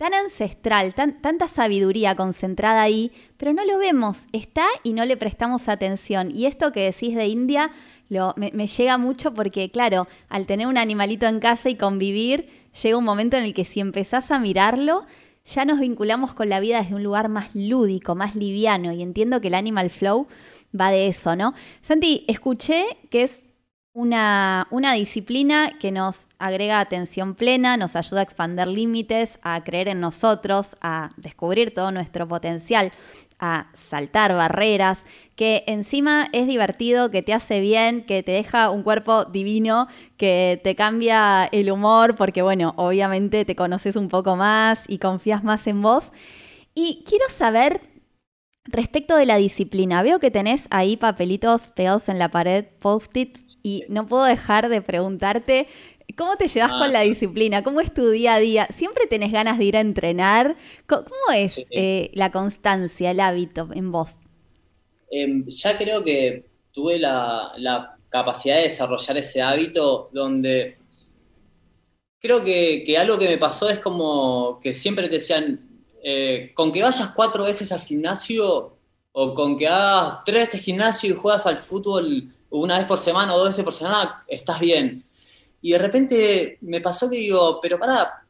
tan 0.00 0.14
ancestral, 0.14 0.94
tanta 0.94 1.46
sabiduría 1.46 2.16
concentrada 2.16 2.80
ahí, 2.80 3.12
pero 3.36 3.52
no 3.52 3.66
lo 3.66 3.76
vemos, 3.76 4.28
está 4.32 4.64
y 4.82 4.94
no 4.94 5.04
le 5.04 5.18
prestamos 5.18 5.68
atención. 5.68 6.34
Y 6.34 6.46
esto 6.46 6.72
que 6.72 6.84
decís 6.84 7.14
de 7.14 7.26
India 7.26 7.70
lo, 8.08 8.32
me, 8.38 8.50
me, 8.54 8.66
llega 8.66 8.96
mucho 8.96 9.34
porque, 9.34 9.70
claro, 9.70 10.08
al 10.30 10.46
tener 10.46 10.68
un 10.68 10.78
animalito 10.78 11.26
en 11.26 11.38
casa 11.38 11.68
y 11.68 11.74
convivir, 11.74 12.48
llega 12.82 12.96
un 12.96 13.04
momento 13.04 13.36
en 13.36 13.42
el 13.42 13.52
que 13.52 13.66
si 13.66 13.80
empezás 13.80 14.30
a 14.30 14.38
mirarlo, 14.38 15.04
ya 15.44 15.66
nos 15.66 15.78
vinculamos 15.80 16.32
con 16.32 16.48
la 16.48 16.60
vida 16.60 16.80
desde 16.80 16.94
un 16.94 17.02
lugar 17.02 17.28
más 17.28 17.54
lúdico, 17.54 18.14
más 18.14 18.34
liviano, 18.34 18.92
y 18.92 19.02
entiendo 19.02 19.42
que 19.42 19.48
el 19.48 19.54
Animal 19.54 19.90
Flow 19.90 20.28
va 20.74 20.90
de 20.90 21.08
eso, 21.08 21.36
¿no? 21.36 21.52
Santi, 21.82 22.24
escuché 22.26 22.86
que 23.10 23.20
es 23.20 23.49
una, 23.92 24.68
una, 24.70 24.92
disciplina 24.94 25.72
que 25.78 25.90
nos 25.90 26.28
agrega 26.38 26.80
atención 26.80 27.34
plena, 27.34 27.76
nos 27.76 27.96
ayuda 27.96 28.20
a 28.20 28.22
expandir 28.22 28.68
límites, 28.68 29.38
a 29.42 29.62
creer 29.64 29.88
en 29.88 30.00
nosotros, 30.00 30.76
a 30.80 31.10
descubrir 31.16 31.74
todo 31.74 31.90
nuestro 31.90 32.28
potencial, 32.28 32.92
a 33.40 33.68
saltar 33.74 34.34
barreras, 34.34 35.04
que 35.34 35.64
encima 35.66 36.28
es 36.32 36.46
divertido, 36.46 37.10
que 37.10 37.22
te 37.22 37.32
hace 37.32 37.60
bien, 37.60 38.04
que 38.04 38.22
te 38.22 38.32
deja 38.32 38.70
un 38.70 38.82
cuerpo 38.82 39.24
divino, 39.24 39.88
que 40.16 40.60
te 40.62 40.76
cambia 40.76 41.48
el 41.50 41.70
humor, 41.70 42.14
porque 42.14 42.42
bueno, 42.42 42.74
obviamente 42.76 43.44
te 43.44 43.56
conoces 43.56 43.96
un 43.96 44.08
poco 44.08 44.36
más 44.36 44.84
y 44.86 44.98
confías 44.98 45.42
más 45.42 45.66
en 45.66 45.80
vos. 45.82 46.12
Y 46.74 47.02
quiero 47.06 47.28
saber 47.28 47.89
Respecto 48.64 49.16
de 49.16 49.26
la 49.26 49.36
disciplina, 49.36 50.02
veo 50.02 50.18
que 50.20 50.30
tenés 50.30 50.66
ahí 50.70 50.96
papelitos 50.96 51.72
pegados 51.72 52.08
en 52.08 52.18
la 52.18 52.30
pared, 52.30 52.66
post-it, 52.78 53.38
y 53.62 53.84
no 53.88 54.06
puedo 54.06 54.24
dejar 54.24 54.68
de 54.68 54.82
preguntarte, 54.82 55.66
¿cómo 56.16 56.36
te 56.36 56.48
llevas 56.48 56.72
con 56.72 56.82
ah. 56.82 56.88
la 56.88 57.00
disciplina? 57.00 57.62
¿Cómo 57.62 57.80
es 57.80 57.92
tu 57.92 58.10
día 58.10 58.34
a 58.34 58.38
día? 58.38 58.66
¿Siempre 58.70 59.06
tenés 59.06 59.32
ganas 59.32 59.58
de 59.58 59.64
ir 59.64 59.76
a 59.76 59.80
entrenar? 59.80 60.56
¿Cómo, 60.86 61.04
es 61.34 61.64
eh, 61.70 62.10
la 62.14 62.30
constancia, 62.30 63.10
el 63.10 63.20
hábito 63.20 63.68
en 63.74 63.92
vos? 63.92 64.18
Em, 65.10 65.44
ya 65.46 65.76
creo 65.76 66.04
que 66.04 66.44
tuve 66.72 66.98
la, 66.98 67.96
capacidad 68.08 68.56
de 68.56 68.62
desarrollar 68.62 69.18
ese 69.18 69.40
hábito 69.40 70.10
donde 70.12 70.78
creo 72.18 72.42
que, 72.42 72.96
algo 72.98 73.16
que 73.18 73.28
me 73.28 73.38
pasó 73.38 73.70
es 73.70 73.78
como 73.78 74.58
que 74.60 74.74
siempre 74.74 75.08
te 75.08 75.14
decían, 75.14 75.69
eh, 76.02 76.52
con 76.54 76.72
que 76.72 76.82
vayas 76.82 77.12
cuatro 77.14 77.44
veces 77.44 77.70
al 77.72 77.80
gimnasio 77.80 78.76
o 79.12 79.34
con 79.34 79.56
que 79.56 79.68
hagas 79.68 80.24
tres 80.24 80.46
veces 80.46 80.62
gimnasio 80.62 81.10
y 81.10 81.16
juegas 81.16 81.46
al 81.46 81.58
fútbol 81.58 82.32
una 82.50 82.78
vez 82.78 82.86
por 82.86 82.98
semana 82.98 83.34
o 83.34 83.38
dos 83.38 83.48
veces 83.48 83.64
por 83.64 83.74
semana, 83.74 84.24
estás 84.26 84.60
bien. 84.60 85.04
Y 85.62 85.72
de 85.72 85.78
repente 85.78 86.58
me 86.62 86.80
pasó 86.80 87.08
que 87.10 87.16
digo, 87.16 87.60
pero 87.60 87.78
pará, 87.78 88.24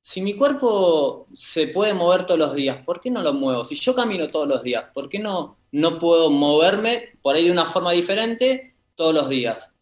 si 0.00 0.22
mi 0.22 0.36
cuerpo 0.36 1.26
se 1.34 1.68
puede 1.68 1.92
mover 1.92 2.24
todos 2.24 2.38
los 2.38 2.54
días, 2.54 2.78
¿por 2.84 3.00
qué 3.00 3.10
no 3.10 3.22
lo 3.22 3.32
muevo? 3.32 3.64
Si 3.64 3.74
yo 3.74 3.94
camino 3.94 4.28
todos 4.28 4.46
los 4.46 4.62
días, 4.62 4.84
¿por 4.94 5.08
qué 5.08 5.18
no, 5.18 5.58
no 5.72 5.98
puedo 5.98 6.30
moverme 6.30 7.18
por 7.22 7.34
ahí 7.34 7.46
de 7.46 7.52
una 7.52 7.66
forma 7.66 7.92
diferente 7.92 8.76
todos 8.94 9.12
los 9.12 9.28
días? 9.28 9.72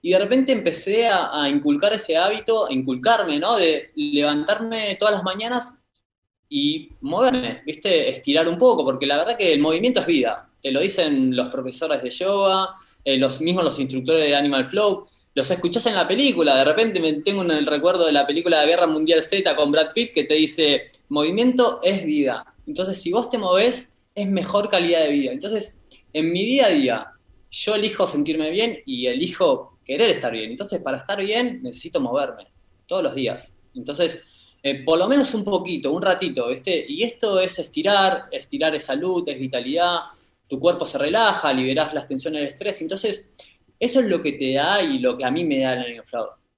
Y 0.00 0.12
de 0.12 0.18
repente 0.18 0.52
empecé 0.52 1.08
a, 1.08 1.48
inculcar 1.48 1.92
ese 1.92 2.16
hábito, 2.16 2.66
a 2.66 2.72
inculcarme, 2.72 3.38
¿no? 3.38 3.56
De 3.56 3.92
levantarme 3.94 4.96
todas 4.96 5.14
las 5.14 5.22
mañanas 5.22 5.81
y 6.54 6.90
moverme, 7.00 7.62
¿viste? 7.64 8.10
Estirar 8.10 8.46
un 8.46 8.58
poco, 8.58 8.84
porque 8.84 9.06
la 9.06 9.16
verdad 9.16 9.38
que 9.38 9.54
el 9.54 9.60
movimiento 9.60 10.00
es 10.00 10.06
vida. 10.06 10.50
Te 10.62 10.70
lo 10.70 10.82
dicen 10.82 11.34
los 11.34 11.48
profesores 11.48 12.02
de 12.02 12.10
yoga, 12.10 12.74
eh, 13.02 13.16
los 13.16 13.40
mismos 13.40 13.64
los 13.64 13.78
instructores 13.78 14.22
de 14.22 14.36
Animal 14.36 14.66
Flow, 14.66 15.08
los 15.34 15.50
escuchás 15.50 15.86
en 15.86 15.94
la 15.94 16.06
película, 16.06 16.58
de 16.58 16.64
repente 16.66 17.00
me 17.00 17.14
tengo 17.14 17.42
en 17.42 17.52
el 17.52 17.64
recuerdo 17.64 18.04
de 18.04 18.12
la 18.12 18.26
película 18.26 18.60
de 18.60 18.66
Guerra 18.66 18.86
Mundial 18.86 19.22
Z 19.22 19.56
con 19.56 19.72
Brad 19.72 19.94
Pitt 19.94 20.12
que 20.12 20.24
te 20.24 20.34
dice, 20.34 20.90
movimiento 21.08 21.80
es 21.82 22.04
vida. 22.04 22.44
Entonces, 22.66 23.00
si 23.00 23.10
vos 23.10 23.30
te 23.30 23.38
movés, 23.38 23.90
es 24.14 24.28
mejor 24.28 24.68
calidad 24.68 25.00
de 25.04 25.08
vida. 25.08 25.32
Entonces, 25.32 25.80
en 26.12 26.30
mi 26.30 26.44
día 26.44 26.66
a 26.66 26.68
día, 26.68 27.06
yo 27.50 27.76
elijo 27.76 28.06
sentirme 28.06 28.50
bien 28.50 28.78
y 28.84 29.06
elijo 29.06 29.78
querer 29.86 30.10
estar 30.10 30.30
bien. 30.30 30.50
Entonces, 30.50 30.82
para 30.82 30.98
estar 30.98 31.18
bien, 31.18 31.62
necesito 31.62 31.98
moverme 31.98 32.48
todos 32.86 33.02
los 33.02 33.14
días. 33.14 33.54
Entonces, 33.74 34.22
eh, 34.62 34.84
por 34.84 34.96
lo 34.96 35.08
menos 35.08 35.34
un 35.34 35.42
poquito, 35.42 35.92
un 35.92 36.02
ratito, 36.02 36.48
¿viste? 36.48 36.84
Y 36.88 37.02
esto 37.02 37.40
es 37.40 37.58
estirar, 37.58 38.28
estirar 38.30 38.74
es 38.76 38.84
salud, 38.84 39.28
es 39.28 39.38
vitalidad, 39.38 40.02
tu 40.48 40.60
cuerpo 40.60 40.84
se 40.84 40.98
relaja, 40.98 41.52
liberas 41.52 41.92
las 41.92 42.06
tensiones 42.06 42.42
del 42.42 42.48
estrés. 42.50 42.80
Entonces, 42.80 43.30
eso 43.80 44.00
es 44.00 44.06
lo 44.06 44.22
que 44.22 44.32
te 44.32 44.52
da 44.52 44.80
y 44.80 45.00
lo 45.00 45.16
que 45.18 45.24
a 45.24 45.32
mí 45.32 45.44
me 45.44 45.58
da 45.58 45.72
el 45.72 45.92
año 45.92 46.02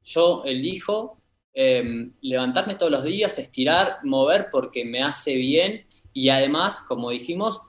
Yo 0.05 0.43
elijo 0.45 1.17
em, 1.55 2.13
levantarme 2.21 2.75
todos 2.75 2.93
los 2.93 3.05
días, 3.05 3.39
estirar, 3.39 3.99
mover 4.05 4.49
porque 4.53 4.85
me 4.85 5.03
hace 5.03 5.37
bien 5.37 5.87
y 6.13 6.29
además, 6.29 6.83
como 6.83 7.11
dijimos, 7.11 7.63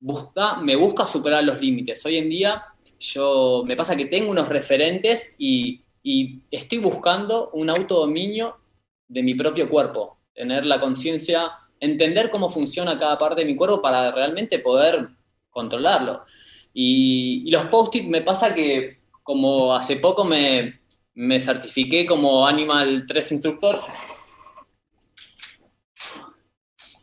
busca, 0.00 0.56
me 0.56 0.76
busca 0.76 1.04
superar 1.04 1.44
los 1.44 1.60
límites. 1.60 2.06
Hoy 2.06 2.16
en 2.16 2.30
día 2.30 2.64
yo 2.98 3.64
me 3.66 3.76
pasa 3.76 3.96
que 3.96 4.06
tengo 4.06 4.30
unos 4.30 4.48
referentes 4.48 5.34
y 5.36 5.82
estoy 6.50 6.78
buscando 6.78 7.50
un 7.50 7.68
autodominio 7.68 8.63
de 9.08 9.22
mi 9.22 9.34
propio 9.34 9.68
cuerpo, 9.68 10.18
tener 10.34 10.64
la 10.66 10.80
conciencia, 10.80 11.50
entender 11.80 12.30
cómo 12.30 12.50
funciona 12.50 12.98
cada 12.98 13.18
parte 13.18 13.42
de 13.42 13.46
mi 13.46 13.56
cuerpo 13.56 13.82
para 13.82 14.10
realmente 14.10 14.58
poder 14.58 15.08
controlarlo. 15.50 16.24
Y, 16.72 17.50
los 17.50 17.66
post-it 17.66 18.06
me 18.06 18.22
pasa 18.22 18.54
que 18.54 19.00
como 19.22 19.74
hace 19.74 19.96
poco 19.96 20.24
me, 20.24 20.80
me 21.14 21.40
certifiqué 21.40 22.04
como 22.04 22.46
Animal 22.46 23.04
3 23.06 23.32
instructor, 23.32 23.80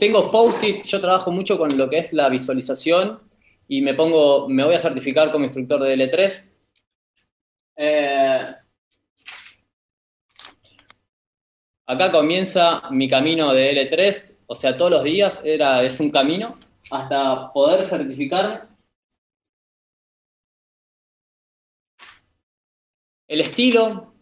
tengo 0.02 0.32
post-it, 0.32 0.84
yo 0.84 1.00
trabajo 1.00 1.32
mucho 1.32 1.60
con 1.60 1.70
lo 1.78 1.88
que 1.88 2.00
es 2.00 2.12
la 2.12 2.28
visualización 2.28 3.20
y 3.68 3.82
me 3.82 3.94
pongo, 3.94 4.50
me 4.50 4.64
voy 4.64 4.74
a 4.74 4.80
certificar 4.80 5.32
como 5.32 5.46
instructor 5.46 5.82
de 5.84 5.96
L3. 5.96 6.52
Eh, 7.78 8.42
Acá 11.92 12.10
comienza 12.10 12.84
mi 12.90 13.10
camino 13.10 13.54
de 13.54 13.74
L3, 13.74 14.36
o 14.48 14.56
sea, 14.56 14.78
todos 14.78 14.92
los 14.92 15.04
días 15.04 15.42
era, 15.44 15.84
es 15.84 16.00
un 16.00 16.10
camino 16.10 16.58
hasta 16.90 17.52
poder 17.52 17.84
certificarme. 17.84 18.62
El 23.28 23.42
estilo, 23.42 24.14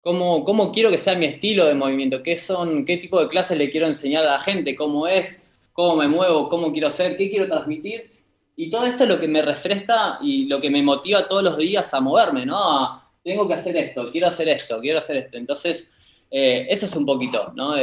cómo, 0.00 0.44
cómo, 0.44 0.70
quiero 0.70 0.88
que 0.88 0.98
sea 0.98 1.16
mi 1.16 1.26
estilo 1.26 1.64
de 1.66 1.74
movimiento, 1.74 2.22
qué 2.22 2.36
son, 2.36 2.84
qué 2.84 2.96
tipo 2.96 3.20
de 3.20 3.26
clases 3.26 3.58
le 3.58 3.70
quiero 3.70 3.88
enseñar 3.88 4.24
a 4.24 4.34
la 4.34 4.38
gente, 4.38 4.76
cómo 4.76 5.08
es, 5.08 5.44
cómo 5.72 5.96
me 5.96 6.06
muevo, 6.06 6.48
cómo 6.48 6.70
quiero 6.70 6.92
ser, 6.92 7.16
qué 7.16 7.28
quiero 7.28 7.48
transmitir. 7.48 8.08
Y 8.54 8.70
todo 8.70 8.86
esto 8.86 9.02
es 9.02 9.08
lo 9.08 9.18
que 9.18 9.26
me 9.26 9.42
refresca 9.42 10.20
y 10.22 10.46
lo 10.46 10.60
que 10.60 10.70
me 10.70 10.80
motiva 10.80 11.26
todos 11.26 11.42
los 11.42 11.56
días 11.56 11.92
a 11.92 12.00
moverme, 12.00 12.46
¿no? 12.46 13.02
tengo 13.26 13.48
que 13.48 13.54
hacer 13.54 13.76
esto, 13.76 14.04
quiero 14.04 14.28
hacer 14.28 14.48
esto, 14.48 14.80
quiero 14.80 15.00
hacer 15.00 15.16
esto. 15.16 15.36
Entonces, 15.36 15.92
eh, 16.30 16.66
eso 16.68 16.86
es 16.86 16.96
un 16.96 17.06
poquito, 17.06 17.52
¿no? 17.54 17.74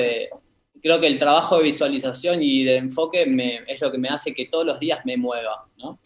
creo 0.84 1.00
que 1.00 1.08
el 1.08 1.18
trabajo 1.18 1.58
de 1.58 1.64
visualización 1.64 2.44
y 2.44 2.66
de 2.66 2.76
enfoque 2.76 3.26
es 3.68 3.82
lo 3.82 3.90
que 3.90 3.98
me 3.98 4.10
hace 4.10 4.34
que 4.34 4.48
todos 4.48 4.66
los 4.66 4.80
días 4.80 5.00
me 5.06 5.16
mueva, 5.16 5.66
¿no? 5.78 5.98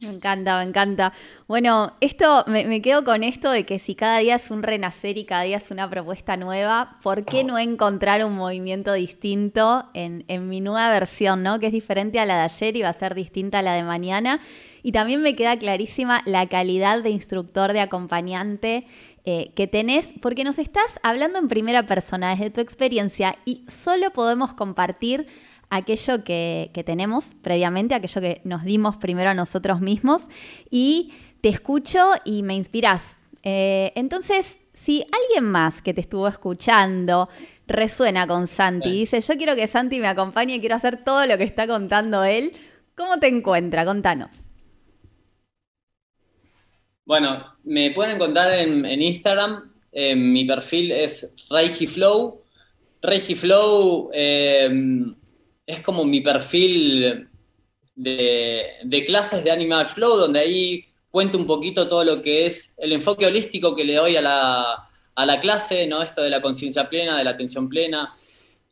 Me 0.00 0.08
encanta, 0.08 0.58
me 0.58 0.68
encanta. 0.68 1.12
Bueno, 1.48 1.94
esto 2.00 2.44
me, 2.46 2.82
quedo 2.82 3.02
con 3.02 3.22
esto 3.22 3.50
de 3.50 3.64
que 3.64 3.78
si 3.78 3.94
cada 3.94 4.18
día 4.18 4.34
es 4.34 4.50
un 4.50 4.62
renacer 4.62 5.16
y 5.16 5.24
cada 5.24 5.42
día 5.42 5.56
es 5.56 5.70
una 5.70 5.88
propuesta 5.88 6.36
nueva, 6.36 6.98
¿por 7.02 7.24
qué 7.24 7.44
no 7.44 7.58
encontrar 7.58 8.22
un 8.24 8.34
movimiento 8.34 8.92
distinto 8.92 9.86
en, 9.94 10.24
en 10.28 10.48
mi 10.48 10.60
nueva 10.60 10.90
versión, 10.90 11.42
¿no? 11.42 11.58
Que 11.58 11.68
es 11.68 11.72
diferente 11.72 12.20
a 12.20 12.26
la 12.26 12.36
de 12.36 12.42
ayer 12.42 12.76
y 12.76 12.82
va 12.82 12.90
a 12.90 12.92
ser 12.92 13.14
distinta 13.14 13.60
a 13.60 13.62
la 13.62 13.74
de 13.74 13.84
mañana. 13.84 14.40
Y 14.86 14.92
también 14.92 15.20
me 15.20 15.34
queda 15.34 15.58
clarísima 15.58 16.22
la 16.26 16.46
calidad 16.46 17.02
de 17.02 17.10
instructor, 17.10 17.72
de 17.72 17.80
acompañante 17.80 18.86
eh, 19.24 19.50
que 19.56 19.66
tenés, 19.66 20.14
porque 20.22 20.44
nos 20.44 20.60
estás 20.60 21.00
hablando 21.02 21.40
en 21.40 21.48
primera 21.48 21.88
persona 21.88 22.30
desde 22.30 22.50
tu 22.50 22.60
experiencia 22.60 23.34
y 23.44 23.64
solo 23.66 24.12
podemos 24.12 24.54
compartir 24.54 25.26
aquello 25.70 26.22
que, 26.22 26.70
tenemos 26.86 27.34
previamente, 27.42 27.96
aquello 27.96 28.20
que 28.20 28.40
nos 28.44 28.62
dimos 28.62 28.96
primero 28.96 29.30
a 29.30 29.34
nosotros 29.34 29.80
mismos 29.80 30.22
y 30.70 31.12
te 31.40 31.48
escucho 31.48 32.12
y 32.24 32.44
me 32.44 32.54
inspiras. 32.54 33.16
Eh, 33.42 33.90
entonces, 33.96 34.58
si 34.72 35.04
alguien 35.10 35.50
más 35.50 35.82
que 35.82 35.94
te 35.94 36.00
estuvo 36.00 36.28
escuchando 36.28 37.28
resuena 37.66 38.28
con 38.28 38.46
Santi, 38.46 38.90
y 38.90 39.00
dice, 39.00 39.20
yo 39.20 39.36
quiero 39.36 39.56
que 39.56 39.66
Santi 39.66 39.98
me 39.98 40.06
acompañe, 40.06 40.60
quiero 40.60 40.76
hacer 40.76 41.02
todo 41.02 41.26
lo 41.26 41.36
que 41.38 41.42
está 41.42 41.66
contando 41.66 42.22
él, 42.22 42.52
¿cómo 42.94 43.18
te 43.18 43.26
encuentra? 43.26 43.84
Contanos. 43.84 44.45
Bueno, 47.06 47.56
me 47.62 47.92
pueden 47.92 48.16
encontrar 48.16 48.52
en, 48.52 49.00
Instagram. 49.00 49.72
mi 49.92 50.44
perfil 50.44 50.90
es 50.90 51.32
Reiki 51.48 51.86
Flow. 51.86 52.42
Reiki 53.00 53.36
Flow 53.36 54.10
em, 54.12 55.14
es 55.64 55.82
como 55.82 56.04
mi 56.04 56.20
perfil 56.20 57.28
de, 57.94 59.04
clases 59.06 59.44
de 59.44 59.52
Animal 59.52 59.86
Flow, 59.86 60.16
donde 60.16 60.40
ahí 60.40 60.84
cuento 61.08 61.38
un 61.38 61.46
poquito 61.46 61.86
todo 61.86 62.02
lo 62.04 62.20
que 62.20 62.46
es 62.46 62.74
el 62.76 62.92
enfoque 62.92 63.24
holístico 63.24 63.76
que 63.76 63.84
le 63.84 63.94
doy 63.94 64.16
a 64.16 64.22
la, 64.22 65.40
clase, 65.40 65.86
¿no? 65.86 66.02
Esto 66.02 66.22
de 66.22 66.30
la 66.30 66.42
conciencia 66.42 66.88
plena, 66.88 67.16
de 67.16 67.22
la 67.22 67.30
atención 67.30 67.68
plena. 67.68 68.16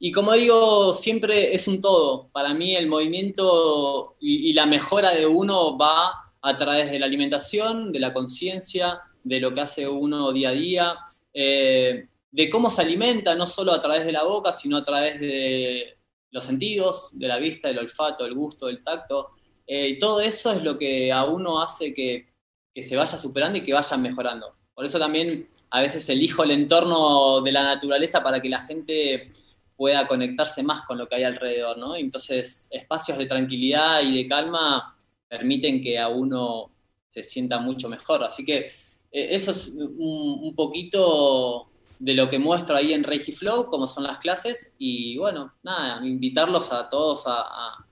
Y 0.01 0.11
como 0.11 0.33
digo, 0.33 0.93
siempre 0.93 1.55
es 1.55 1.69
un 1.69 1.81
todo. 1.81 2.31
Para 2.33 2.53
mí 2.53 2.75
el 2.75 2.89
movimiento 2.89 4.17
y 4.19 4.53
la 4.55 4.67
mejora 4.67 5.13
de 5.13 5.25
uno 5.25 5.79
va 5.79 6.24
a 6.47 6.59
través 6.59 6.91
de 6.91 6.99
la 6.99 7.07
alimentación, 7.07 7.91
de 7.91 7.99
la 7.99 8.13
conciencia, 8.13 9.01
de 9.23 9.41
lo 9.41 9.55
que 9.55 9.63
hace 9.63 9.89
uno 9.89 10.31
día 10.31 10.51
a 10.51 10.53
día, 10.53 10.95
eh, 11.33 12.07
de 12.31 12.51
cómo 12.51 12.71
se 12.71 12.83
alimenta, 12.83 13.35
no 13.35 13.47
solo 13.47 13.73
a 13.73 13.81
través 13.81 14.05
de 14.05 14.13
la 14.13 14.25
boca, 14.25 14.53
sino 14.53 14.77
a 14.77 14.85
través 14.85 15.19
de 15.19 15.97
los 16.31 16.45
sentidos, 16.45 17.09
de 17.13 17.29
la 17.29 17.39
vista, 17.39 17.69
del 17.69 17.79
olfato, 17.79 18.25
del 18.25 18.35
gusto, 18.35 18.67
del 18.67 18.83
tacto. 18.83 19.31
Eh, 19.67 19.89
y 19.89 19.99
todo 19.99 20.21
eso 20.21 20.53
es 20.53 20.63
lo 20.63 20.77
que 20.77 21.11
a 21.11 21.25
uno 21.25 21.63
hace 21.63 21.95
que, 21.95 22.29
que 22.75 22.83
se 22.83 22.95
vaya 22.95 23.17
superando 23.17 23.57
y 23.57 23.63
que 23.63 23.73
vaya 23.73 23.97
mejorando. 23.97 24.55
Por 24.75 24.85
eso 24.85 24.99
también 24.99 25.49
a 25.71 25.81
veces 25.81 26.07
elijo 26.11 26.43
el 26.43 26.51
entorno 26.51 27.41
de 27.41 27.53
la 27.53 27.63
naturaleza 27.63 28.23
para 28.23 28.43
que 28.43 28.51
la 28.51 28.61
gente 28.61 29.33
pueda 29.77 30.07
conectarse 30.07 30.63
más 30.63 30.83
con 30.83 30.99
lo 30.99 31.09
que 31.09 31.15
hay 31.15 31.25
alrededor, 31.25 31.79
¿no? 31.79 31.97
Entonces, 31.97 32.69
espacios 32.71 33.17
de 33.17 33.25
tranquilidad 33.25 34.03
y 34.03 34.23
de 34.23 34.29
calma 34.29 34.94
permiten 35.29 35.83
que 35.83 35.99
a 35.99 36.09
uno 36.09 36.75
se 37.09 37.23
sienta 37.23 37.59
mucho 37.61 37.89
mejor. 37.89 38.25
Así 38.25 38.45
que 38.45 38.67
eh, 39.15 39.29
eso 39.31 39.53
es 39.53 39.69
un, 39.69 40.55
poquito 40.57 41.71
de 42.01 42.15
lo 42.15 42.29
que 42.29 42.41
muestro 42.41 42.77
ahí 42.77 42.93
en 42.93 43.05
Reiki 43.05 43.33
Flow, 43.33 43.67
como 43.67 43.87
son 43.87 44.03
las 44.03 44.19
clases, 44.19 44.75
y 44.79 45.17
bueno, 45.17 45.55
nada, 45.63 46.05
invitarlos 46.05 46.73
a 46.73 46.89
todos 46.89 47.25
a, 47.27 47.87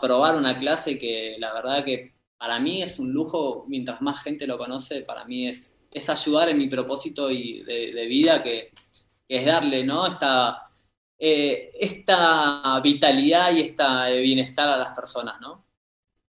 probar 0.00 0.36
una 0.36 0.58
clase 0.58 0.98
que 0.98 1.36
la 1.38 1.52
verdad 1.52 1.84
que 1.84 2.14
para 2.38 2.58
mí 2.58 2.82
es 2.82 2.98
un 2.98 3.12
lujo, 3.12 3.66
mientras 3.68 4.00
más 4.00 4.22
gente 4.22 4.46
lo 4.46 4.56
conoce, 4.56 5.02
para 5.02 5.26
mí 5.26 5.46
es, 5.46 5.78
es 5.90 6.08
ayudar 6.08 6.48
en 6.48 6.56
mi 6.56 6.68
propósito 6.68 7.30
y 7.30 7.62
de, 7.64 8.06
vida, 8.06 8.42
que, 8.42 8.72
es 9.28 9.44
darle, 9.44 9.84
¿no? 9.84 10.06
Esta, 10.06 10.68
eh, 11.18 11.72
esta 11.78 12.80
vitalidad 12.80 13.54
y 13.54 13.60
esta 13.60 14.08
bienestar 14.10 14.68
a 14.68 14.78
las 14.78 14.94
personas, 14.94 15.40
¿no? 15.40 15.63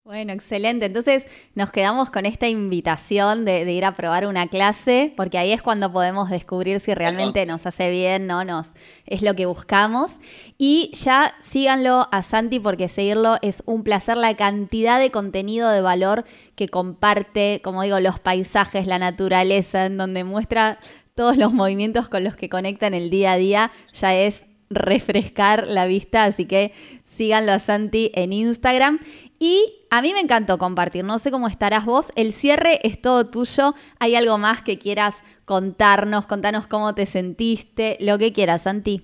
Bueno, 0.04 0.34
excelente. 0.34 0.88
Entonces 0.88 1.28
nos 1.54 1.72
quedamos 1.72 2.10
con 2.10 2.26
esta 2.26 2.48
invitación 2.48 3.46
de, 3.46 3.72
ir 3.72 3.86
a 3.86 3.94
probar 3.94 4.26
una 4.26 4.48
clase, 4.48 5.14
porque 5.16 5.38
ahí 5.38 5.52
es 5.52 5.62
cuando 5.62 5.92
podemos 5.94 6.32
descubrir 6.32 6.80
si 6.80 6.96
realmente 6.96 7.46
nos 7.46 7.68
hace 7.68 7.92
bien, 7.92 8.26
no 8.26 8.44
nos 8.44 8.74
es 9.06 9.22
lo 9.22 9.36
que 9.36 9.46
buscamos. 9.46 10.20
Y 10.58 10.90
ya 10.96 11.36
síganlo 11.40 12.08
a 12.12 12.24
Santi 12.24 12.60
porque 12.60 12.88
seguirlo 12.88 13.38
es 13.44 13.62
un 13.68 13.84
placer. 13.84 14.18
La 14.18 14.36
cantidad 14.36 15.00
de 15.00 15.12
contenido 15.12 15.70
de 15.70 15.82
valor 15.82 16.26
que 16.56 16.68
comparte, 16.68 17.62
como 17.64 17.84
digo, 17.84 18.00
los 18.00 18.20
paisajes, 18.20 18.88
la 18.88 18.98
naturaleza, 18.98 19.86
en 19.86 19.98
donde 19.98 20.24
muestra 20.24 20.80
todos 21.14 21.38
los 21.38 21.54
movimientos 21.54 22.10
con 22.10 22.24
los 22.24 22.36
que 22.36 22.50
conectan 22.50 22.96
el 22.96 23.12
día 23.12 23.34
a 23.34 23.38
día, 23.38 23.72
ya 23.94 24.16
es 24.16 24.46
refrescar 24.72 25.68
la 25.68 25.86
vista. 25.86 26.24
Así 26.24 26.46
que 26.46 26.74
síganlo 27.04 27.52
a 27.52 27.60
Santi 27.60 28.12
en 28.16 28.34
Instagram. 28.34 29.00
Y 29.43 29.88
a 29.89 30.04
mí 30.04 30.13
me 30.13 30.19
encantó 30.19 30.60
compartir, 30.60 31.04
no 31.04 31.17
sé 31.17 31.32
cómo 31.32 31.47
estarás 31.47 31.84
vos, 31.84 32.12
el 32.15 32.32
cierre 32.32 32.80
es 32.84 33.01
todo 33.01 33.32
tuyo, 33.32 33.73
hay 33.97 34.13
algo 34.13 34.38
más 34.38 34.62
que 34.62 34.77
quieras 34.77 35.23
contarnos, 35.45 36.27
contanos 36.27 36.67
cómo 36.67 36.93
te 36.93 37.08
sentiste, 37.08 37.97
lo 38.01 38.19
que 38.19 38.34
quieras, 38.34 38.62
Santi. 38.62 39.01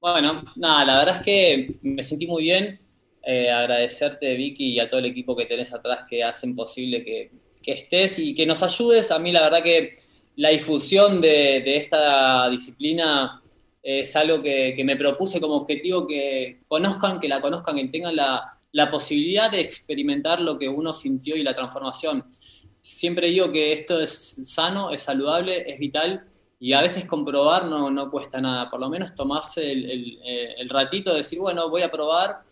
Bueno, 0.00 0.44
nada, 0.54 0.84
la 0.84 0.98
verdad 0.98 1.16
es 1.16 1.22
que 1.22 1.74
me 1.82 2.04
sentí 2.04 2.28
muy 2.28 2.44
bien, 2.44 2.78
eh, 3.24 3.50
agradecerte 3.50 4.36
Vicky 4.36 4.74
y 4.74 4.78
a 4.78 4.88
todo 4.88 5.00
el 5.00 5.06
equipo 5.06 5.34
que 5.34 5.46
tenés 5.46 5.74
atrás 5.74 6.06
que 6.08 6.22
hacen 6.22 6.54
posible 6.54 7.04
que, 7.04 7.32
estés 7.66 8.20
y 8.20 8.36
que 8.36 8.46
nos 8.46 8.62
ayudes, 8.62 9.10
a 9.10 9.18
mí 9.18 9.32
la 9.32 9.42
verdad 9.42 9.64
que 9.64 9.96
la 10.36 10.50
difusión 10.50 11.20
de, 11.20 11.76
esta 11.76 12.48
disciplina 12.48 13.42
es 13.82 14.14
algo 14.14 14.40
que, 14.40 14.72
que 14.76 14.84
me 14.84 14.94
propuse 14.94 15.40
como 15.40 15.56
objetivo 15.56 16.06
que 16.06 16.60
conozcan, 16.68 17.18
que 17.18 17.26
la 17.26 17.40
conozcan, 17.40 17.74
que 17.74 17.88
tengan 17.88 18.14
la 18.14 18.60
la 18.72 18.90
posibilidad 18.90 19.50
de 19.50 19.60
experimentar 19.60 20.40
lo 20.40 20.58
que 20.58 20.68
uno 20.68 20.92
sintió 20.92 21.36
y 21.36 21.42
la 21.42 21.54
transformación. 21.54 22.24
siempre 22.80 23.28
digo 23.28 23.52
que 23.52 23.72
esto 23.72 24.00
es 24.00 24.40
sano, 24.44 24.90
es 24.90 25.02
saludable, 25.02 25.70
es 25.70 25.78
vital 25.78 26.26
y 26.58 26.72
a 26.72 26.80
veces 26.80 27.04
comprobar 27.04 27.66
no, 27.66 27.90
no 27.90 28.10
cuesta 28.10 28.40
nada, 28.40 28.70
por 28.70 28.80
lo 28.80 28.88
menos 28.88 29.14
tomarse 29.14 29.70
el, 29.70 30.18
el, 30.56 30.68
ratito 30.68 31.10
de 31.10 31.18
decir, 31.18 31.38
bueno, 31.38 31.68
voy 31.70 31.82
a 31.82 31.90
probar 31.90 32.42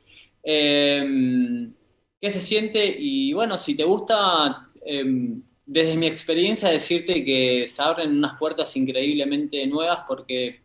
em, 0.43 1.73
qué 2.21 2.31
se 2.31 2.41
siente 2.41 2.97
y 2.99 3.33
bueno, 3.33 3.57
si 3.59 3.75
te 3.77 3.85
gusta, 3.85 4.69
em, 4.85 5.43
desde 5.67 5.97
mi 5.97 6.07
experiencia 6.07 6.69
decirte 6.71 7.25
que 7.25 7.67
se 7.67 7.83
abren 7.83 8.11
unas 8.11 8.39
puertas 8.39 8.77
increíblemente 8.77 9.67
nuevas 9.67 10.01
porque 10.09 10.61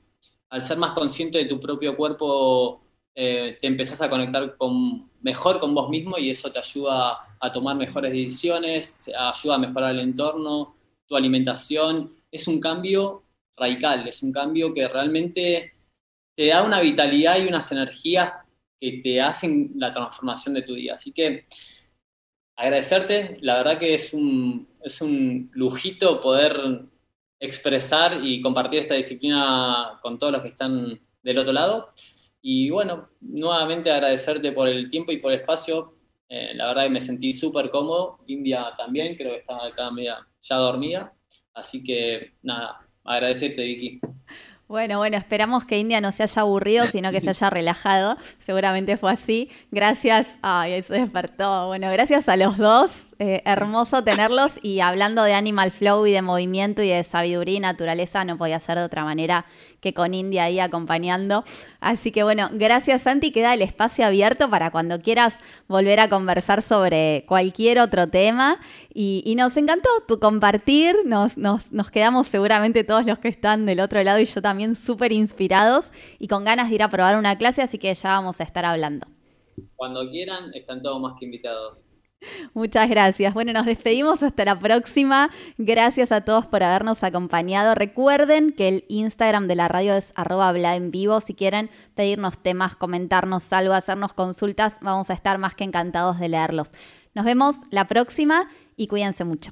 al 0.50 0.64
ser 0.64 0.78
más 0.78 0.94
consciente 0.94 1.38
de 1.38 1.46
tu 1.46 1.60
propio 1.60 1.96
cuerpo 1.96 2.82
eh, 3.14 3.58
te 3.62 3.68
empezás 3.68 4.02
a 4.02 4.10
conectar 4.10 4.58
con, 4.58 5.10
mejor 5.26 5.60
con 5.60 5.74
vos 5.74 5.90
mismo 5.90 6.20
y 6.20 6.30
eso 6.30 6.52
te 6.52 6.60
ayuda 6.60 7.36
a 7.40 7.52
tomar 7.52 7.76
mejores 7.76 8.12
decisiones, 8.12 9.10
ayuda 9.18 9.56
a 9.56 9.58
mejorar 9.58 9.96
el 9.96 10.02
entorno, 10.02 10.76
tu 11.08 11.16
alimentación. 11.16 12.16
Es 12.32 12.48
un 12.48 12.60
cambio 12.60 13.24
radical, 13.58 14.08
es 14.08 14.22
un 14.22 14.32
cambio 14.32 14.72
que 14.72 14.88
realmente 14.88 15.74
te 16.36 16.48
da 16.48 16.62
una 16.62 16.80
vitalidad 16.80 17.40
y 17.40 17.48
unas 17.48 17.72
energías 17.72 18.34
que 18.80 19.02
te 19.04 19.20
hacen 19.20 19.72
la 19.78 19.92
transformación 19.92 20.54
de 20.54 20.62
tu 20.62 20.76
día. 20.76 20.94
Así 20.94 21.12
que 21.12 21.48
agradecerte, 22.56 23.40
la 23.42 23.56
verdad 23.56 23.80
que 23.80 23.96
es 23.96 24.14
un, 24.14 24.68
es 24.84 25.02
un 25.02 25.50
lujito 25.54 26.22
poder 26.22 26.86
expresar 27.40 28.24
y 28.24 28.44
compartir 28.44 28.82
esta 28.82 28.94
disciplina 28.94 29.98
con 30.04 30.20
todos 30.20 30.34
los 30.34 30.44
que 30.44 30.50
están 30.50 31.00
del 31.24 31.38
otro 31.40 31.52
lado. 31.52 31.94
Y 32.48 32.70
bueno, 32.70 33.10
nuevamente 33.22 33.90
agradecerte 33.90 34.52
por 34.52 34.68
el 34.68 34.88
tiempo 34.92 35.12
y 35.12 35.18
por 35.18 35.32
el 35.32 35.40
espacio. 35.40 35.96
Eh, 36.30 36.52
la 36.54 36.68
verdad 36.68 36.84
que 36.84 36.92
me 36.92 37.02
sentí 37.02 37.34
súper 37.34 37.72
cómodo. 37.72 38.20
India 38.28 38.68
también, 38.78 39.16
creo 39.16 39.34
que 39.34 39.40
estaba 39.40 39.66
acá 39.66 39.90
media 39.90 40.20
ya 40.44 40.58
dormida. 40.58 41.12
Así 41.56 41.84
que 41.84 42.34
nada, 42.44 42.86
agradecerte, 43.04 43.64
Vicky. 43.64 44.00
Bueno, 44.68 45.00
bueno, 45.00 45.18
esperamos 45.18 45.66
que 45.66 45.80
India 45.80 46.02
no 46.02 46.12
se 46.12 46.22
haya 46.22 46.44
aburrido, 46.44 46.86
sino 46.86 47.12
que 47.12 47.20
se 47.20 47.32
haya 47.32 47.50
relajado. 47.50 48.16
Seguramente 48.38 48.96
fue 48.98 49.12
así. 49.12 49.50
Gracias. 49.72 50.28
Ay, 50.44 50.84
se 50.84 51.00
despertó. 51.00 51.66
Bueno, 51.66 51.92
gracias 51.92 52.30
a 52.30 52.38
los 52.38 52.60
dos. 52.60 53.08
Eh, 53.18 53.42
hermoso 53.46 54.04
tenerlos. 54.04 54.60
Y 54.62 54.82
hablando 54.82 55.24
de 55.24 55.34
Animal 55.34 55.72
Flow 55.72 56.06
y 56.06 56.12
de 56.12 56.22
movimiento 56.22 56.84
y 56.84 56.90
de 56.90 57.02
sabiduría 57.06 57.56
y 57.56 57.60
naturaleza, 57.62 58.26
no 58.26 58.38
podía 58.38 58.60
ser 58.60 58.78
de 58.78 58.84
otra 58.84 59.06
manera 59.06 59.46
que 59.80 59.94
con 59.94 60.14
India 60.14 60.44
ahí 60.44 60.60
acompañando. 60.60 61.46
Así 61.80 62.12
que 62.12 62.24
bueno, 62.24 62.50
gracias 62.52 63.04
Santi, 63.04 63.32
queda 63.32 63.54
el 63.54 63.62
espacio 63.62 64.06
abierto 64.06 64.50
para 64.50 64.70
cuando 64.70 65.00
quieras 65.00 65.40
volver 65.68 66.02
a 66.02 66.10
conversar 66.10 66.62
sobre 66.62 67.24
cualquier 67.26 67.80
otro 67.80 68.10
tema. 68.10 68.60
Y, 68.94 69.34
nos 69.38 69.56
encantó 69.58 69.90
tu 70.08 70.20
compartir, 70.20 70.96
nos, 71.06 71.38
nos, 71.38 71.72
nos 71.72 71.92
quedamos 71.92 72.28
seguramente 72.28 72.84
todos 72.84 73.06
los 73.06 73.20
que 73.20 73.28
están 73.28 73.66
del 73.66 73.80
otro 73.80 74.02
lado 74.04 74.20
y 74.20 74.26
yo 74.26 74.42
también 74.42 74.76
súper 74.76 75.12
inspirados 75.12 75.92
y 76.20 76.28
con 76.28 76.44
ganas 76.46 76.70
de 76.70 76.76
ir 76.76 76.84
a 76.84 76.90
probar 76.90 77.18
una 77.18 77.38
clase, 77.38 77.62
así 77.62 77.78
que 77.78 77.94
ya 77.94 78.12
vamos 78.12 78.40
a 78.42 78.44
estar 78.44 78.66
hablando. 78.66 79.08
Cuando 79.76 80.10
quieran, 80.10 80.54
están 80.54 80.82
todos 80.82 81.02
más 81.02 81.18
que 81.20 81.26
invitados. 81.26 81.85
Muchas 82.54 82.90
gracias. 82.90 83.34
Bueno, 83.34 83.54
nos 83.54 83.66
despedimos 83.66 84.24
hasta 84.24 84.46
la 84.46 84.58
próxima. 84.58 85.30
Gracias 85.58 86.12
a 86.12 86.22
todos 86.22 86.46
por 86.46 86.64
habernos 86.64 87.04
acompañado. 87.04 87.76
Recuerden 87.76 88.52
que 88.52 88.68
el 88.68 88.86
Instagram 88.88 89.48
de 89.48 89.56
la 89.56 89.68
radio 89.68 89.96
es 89.96 90.14
arroba 90.16 90.56
en 90.76 90.92
vivo. 90.92 91.20
Si 91.22 91.34
quieren 91.34 91.70
pedirnos 91.96 92.38
temas, 92.38 92.76
comentarnos 92.76 93.52
algo, 93.54 93.74
hacernos 93.74 94.14
consultas, 94.14 94.78
vamos 94.82 95.10
a 95.10 95.14
estar 95.14 95.38
más 95.38 95.56
que 95.56 95.64
encantados 95.64 96.20
de 96.20 96.30
leerlos. 96.30 96.72
Nos 97.14 97.26
vemos 97.26 97.58
la 97.72 97.88
próxima 97.88 98.50
y 98.76 98.88
cuídense 98.88 99.24
mucho. 99.24 99.52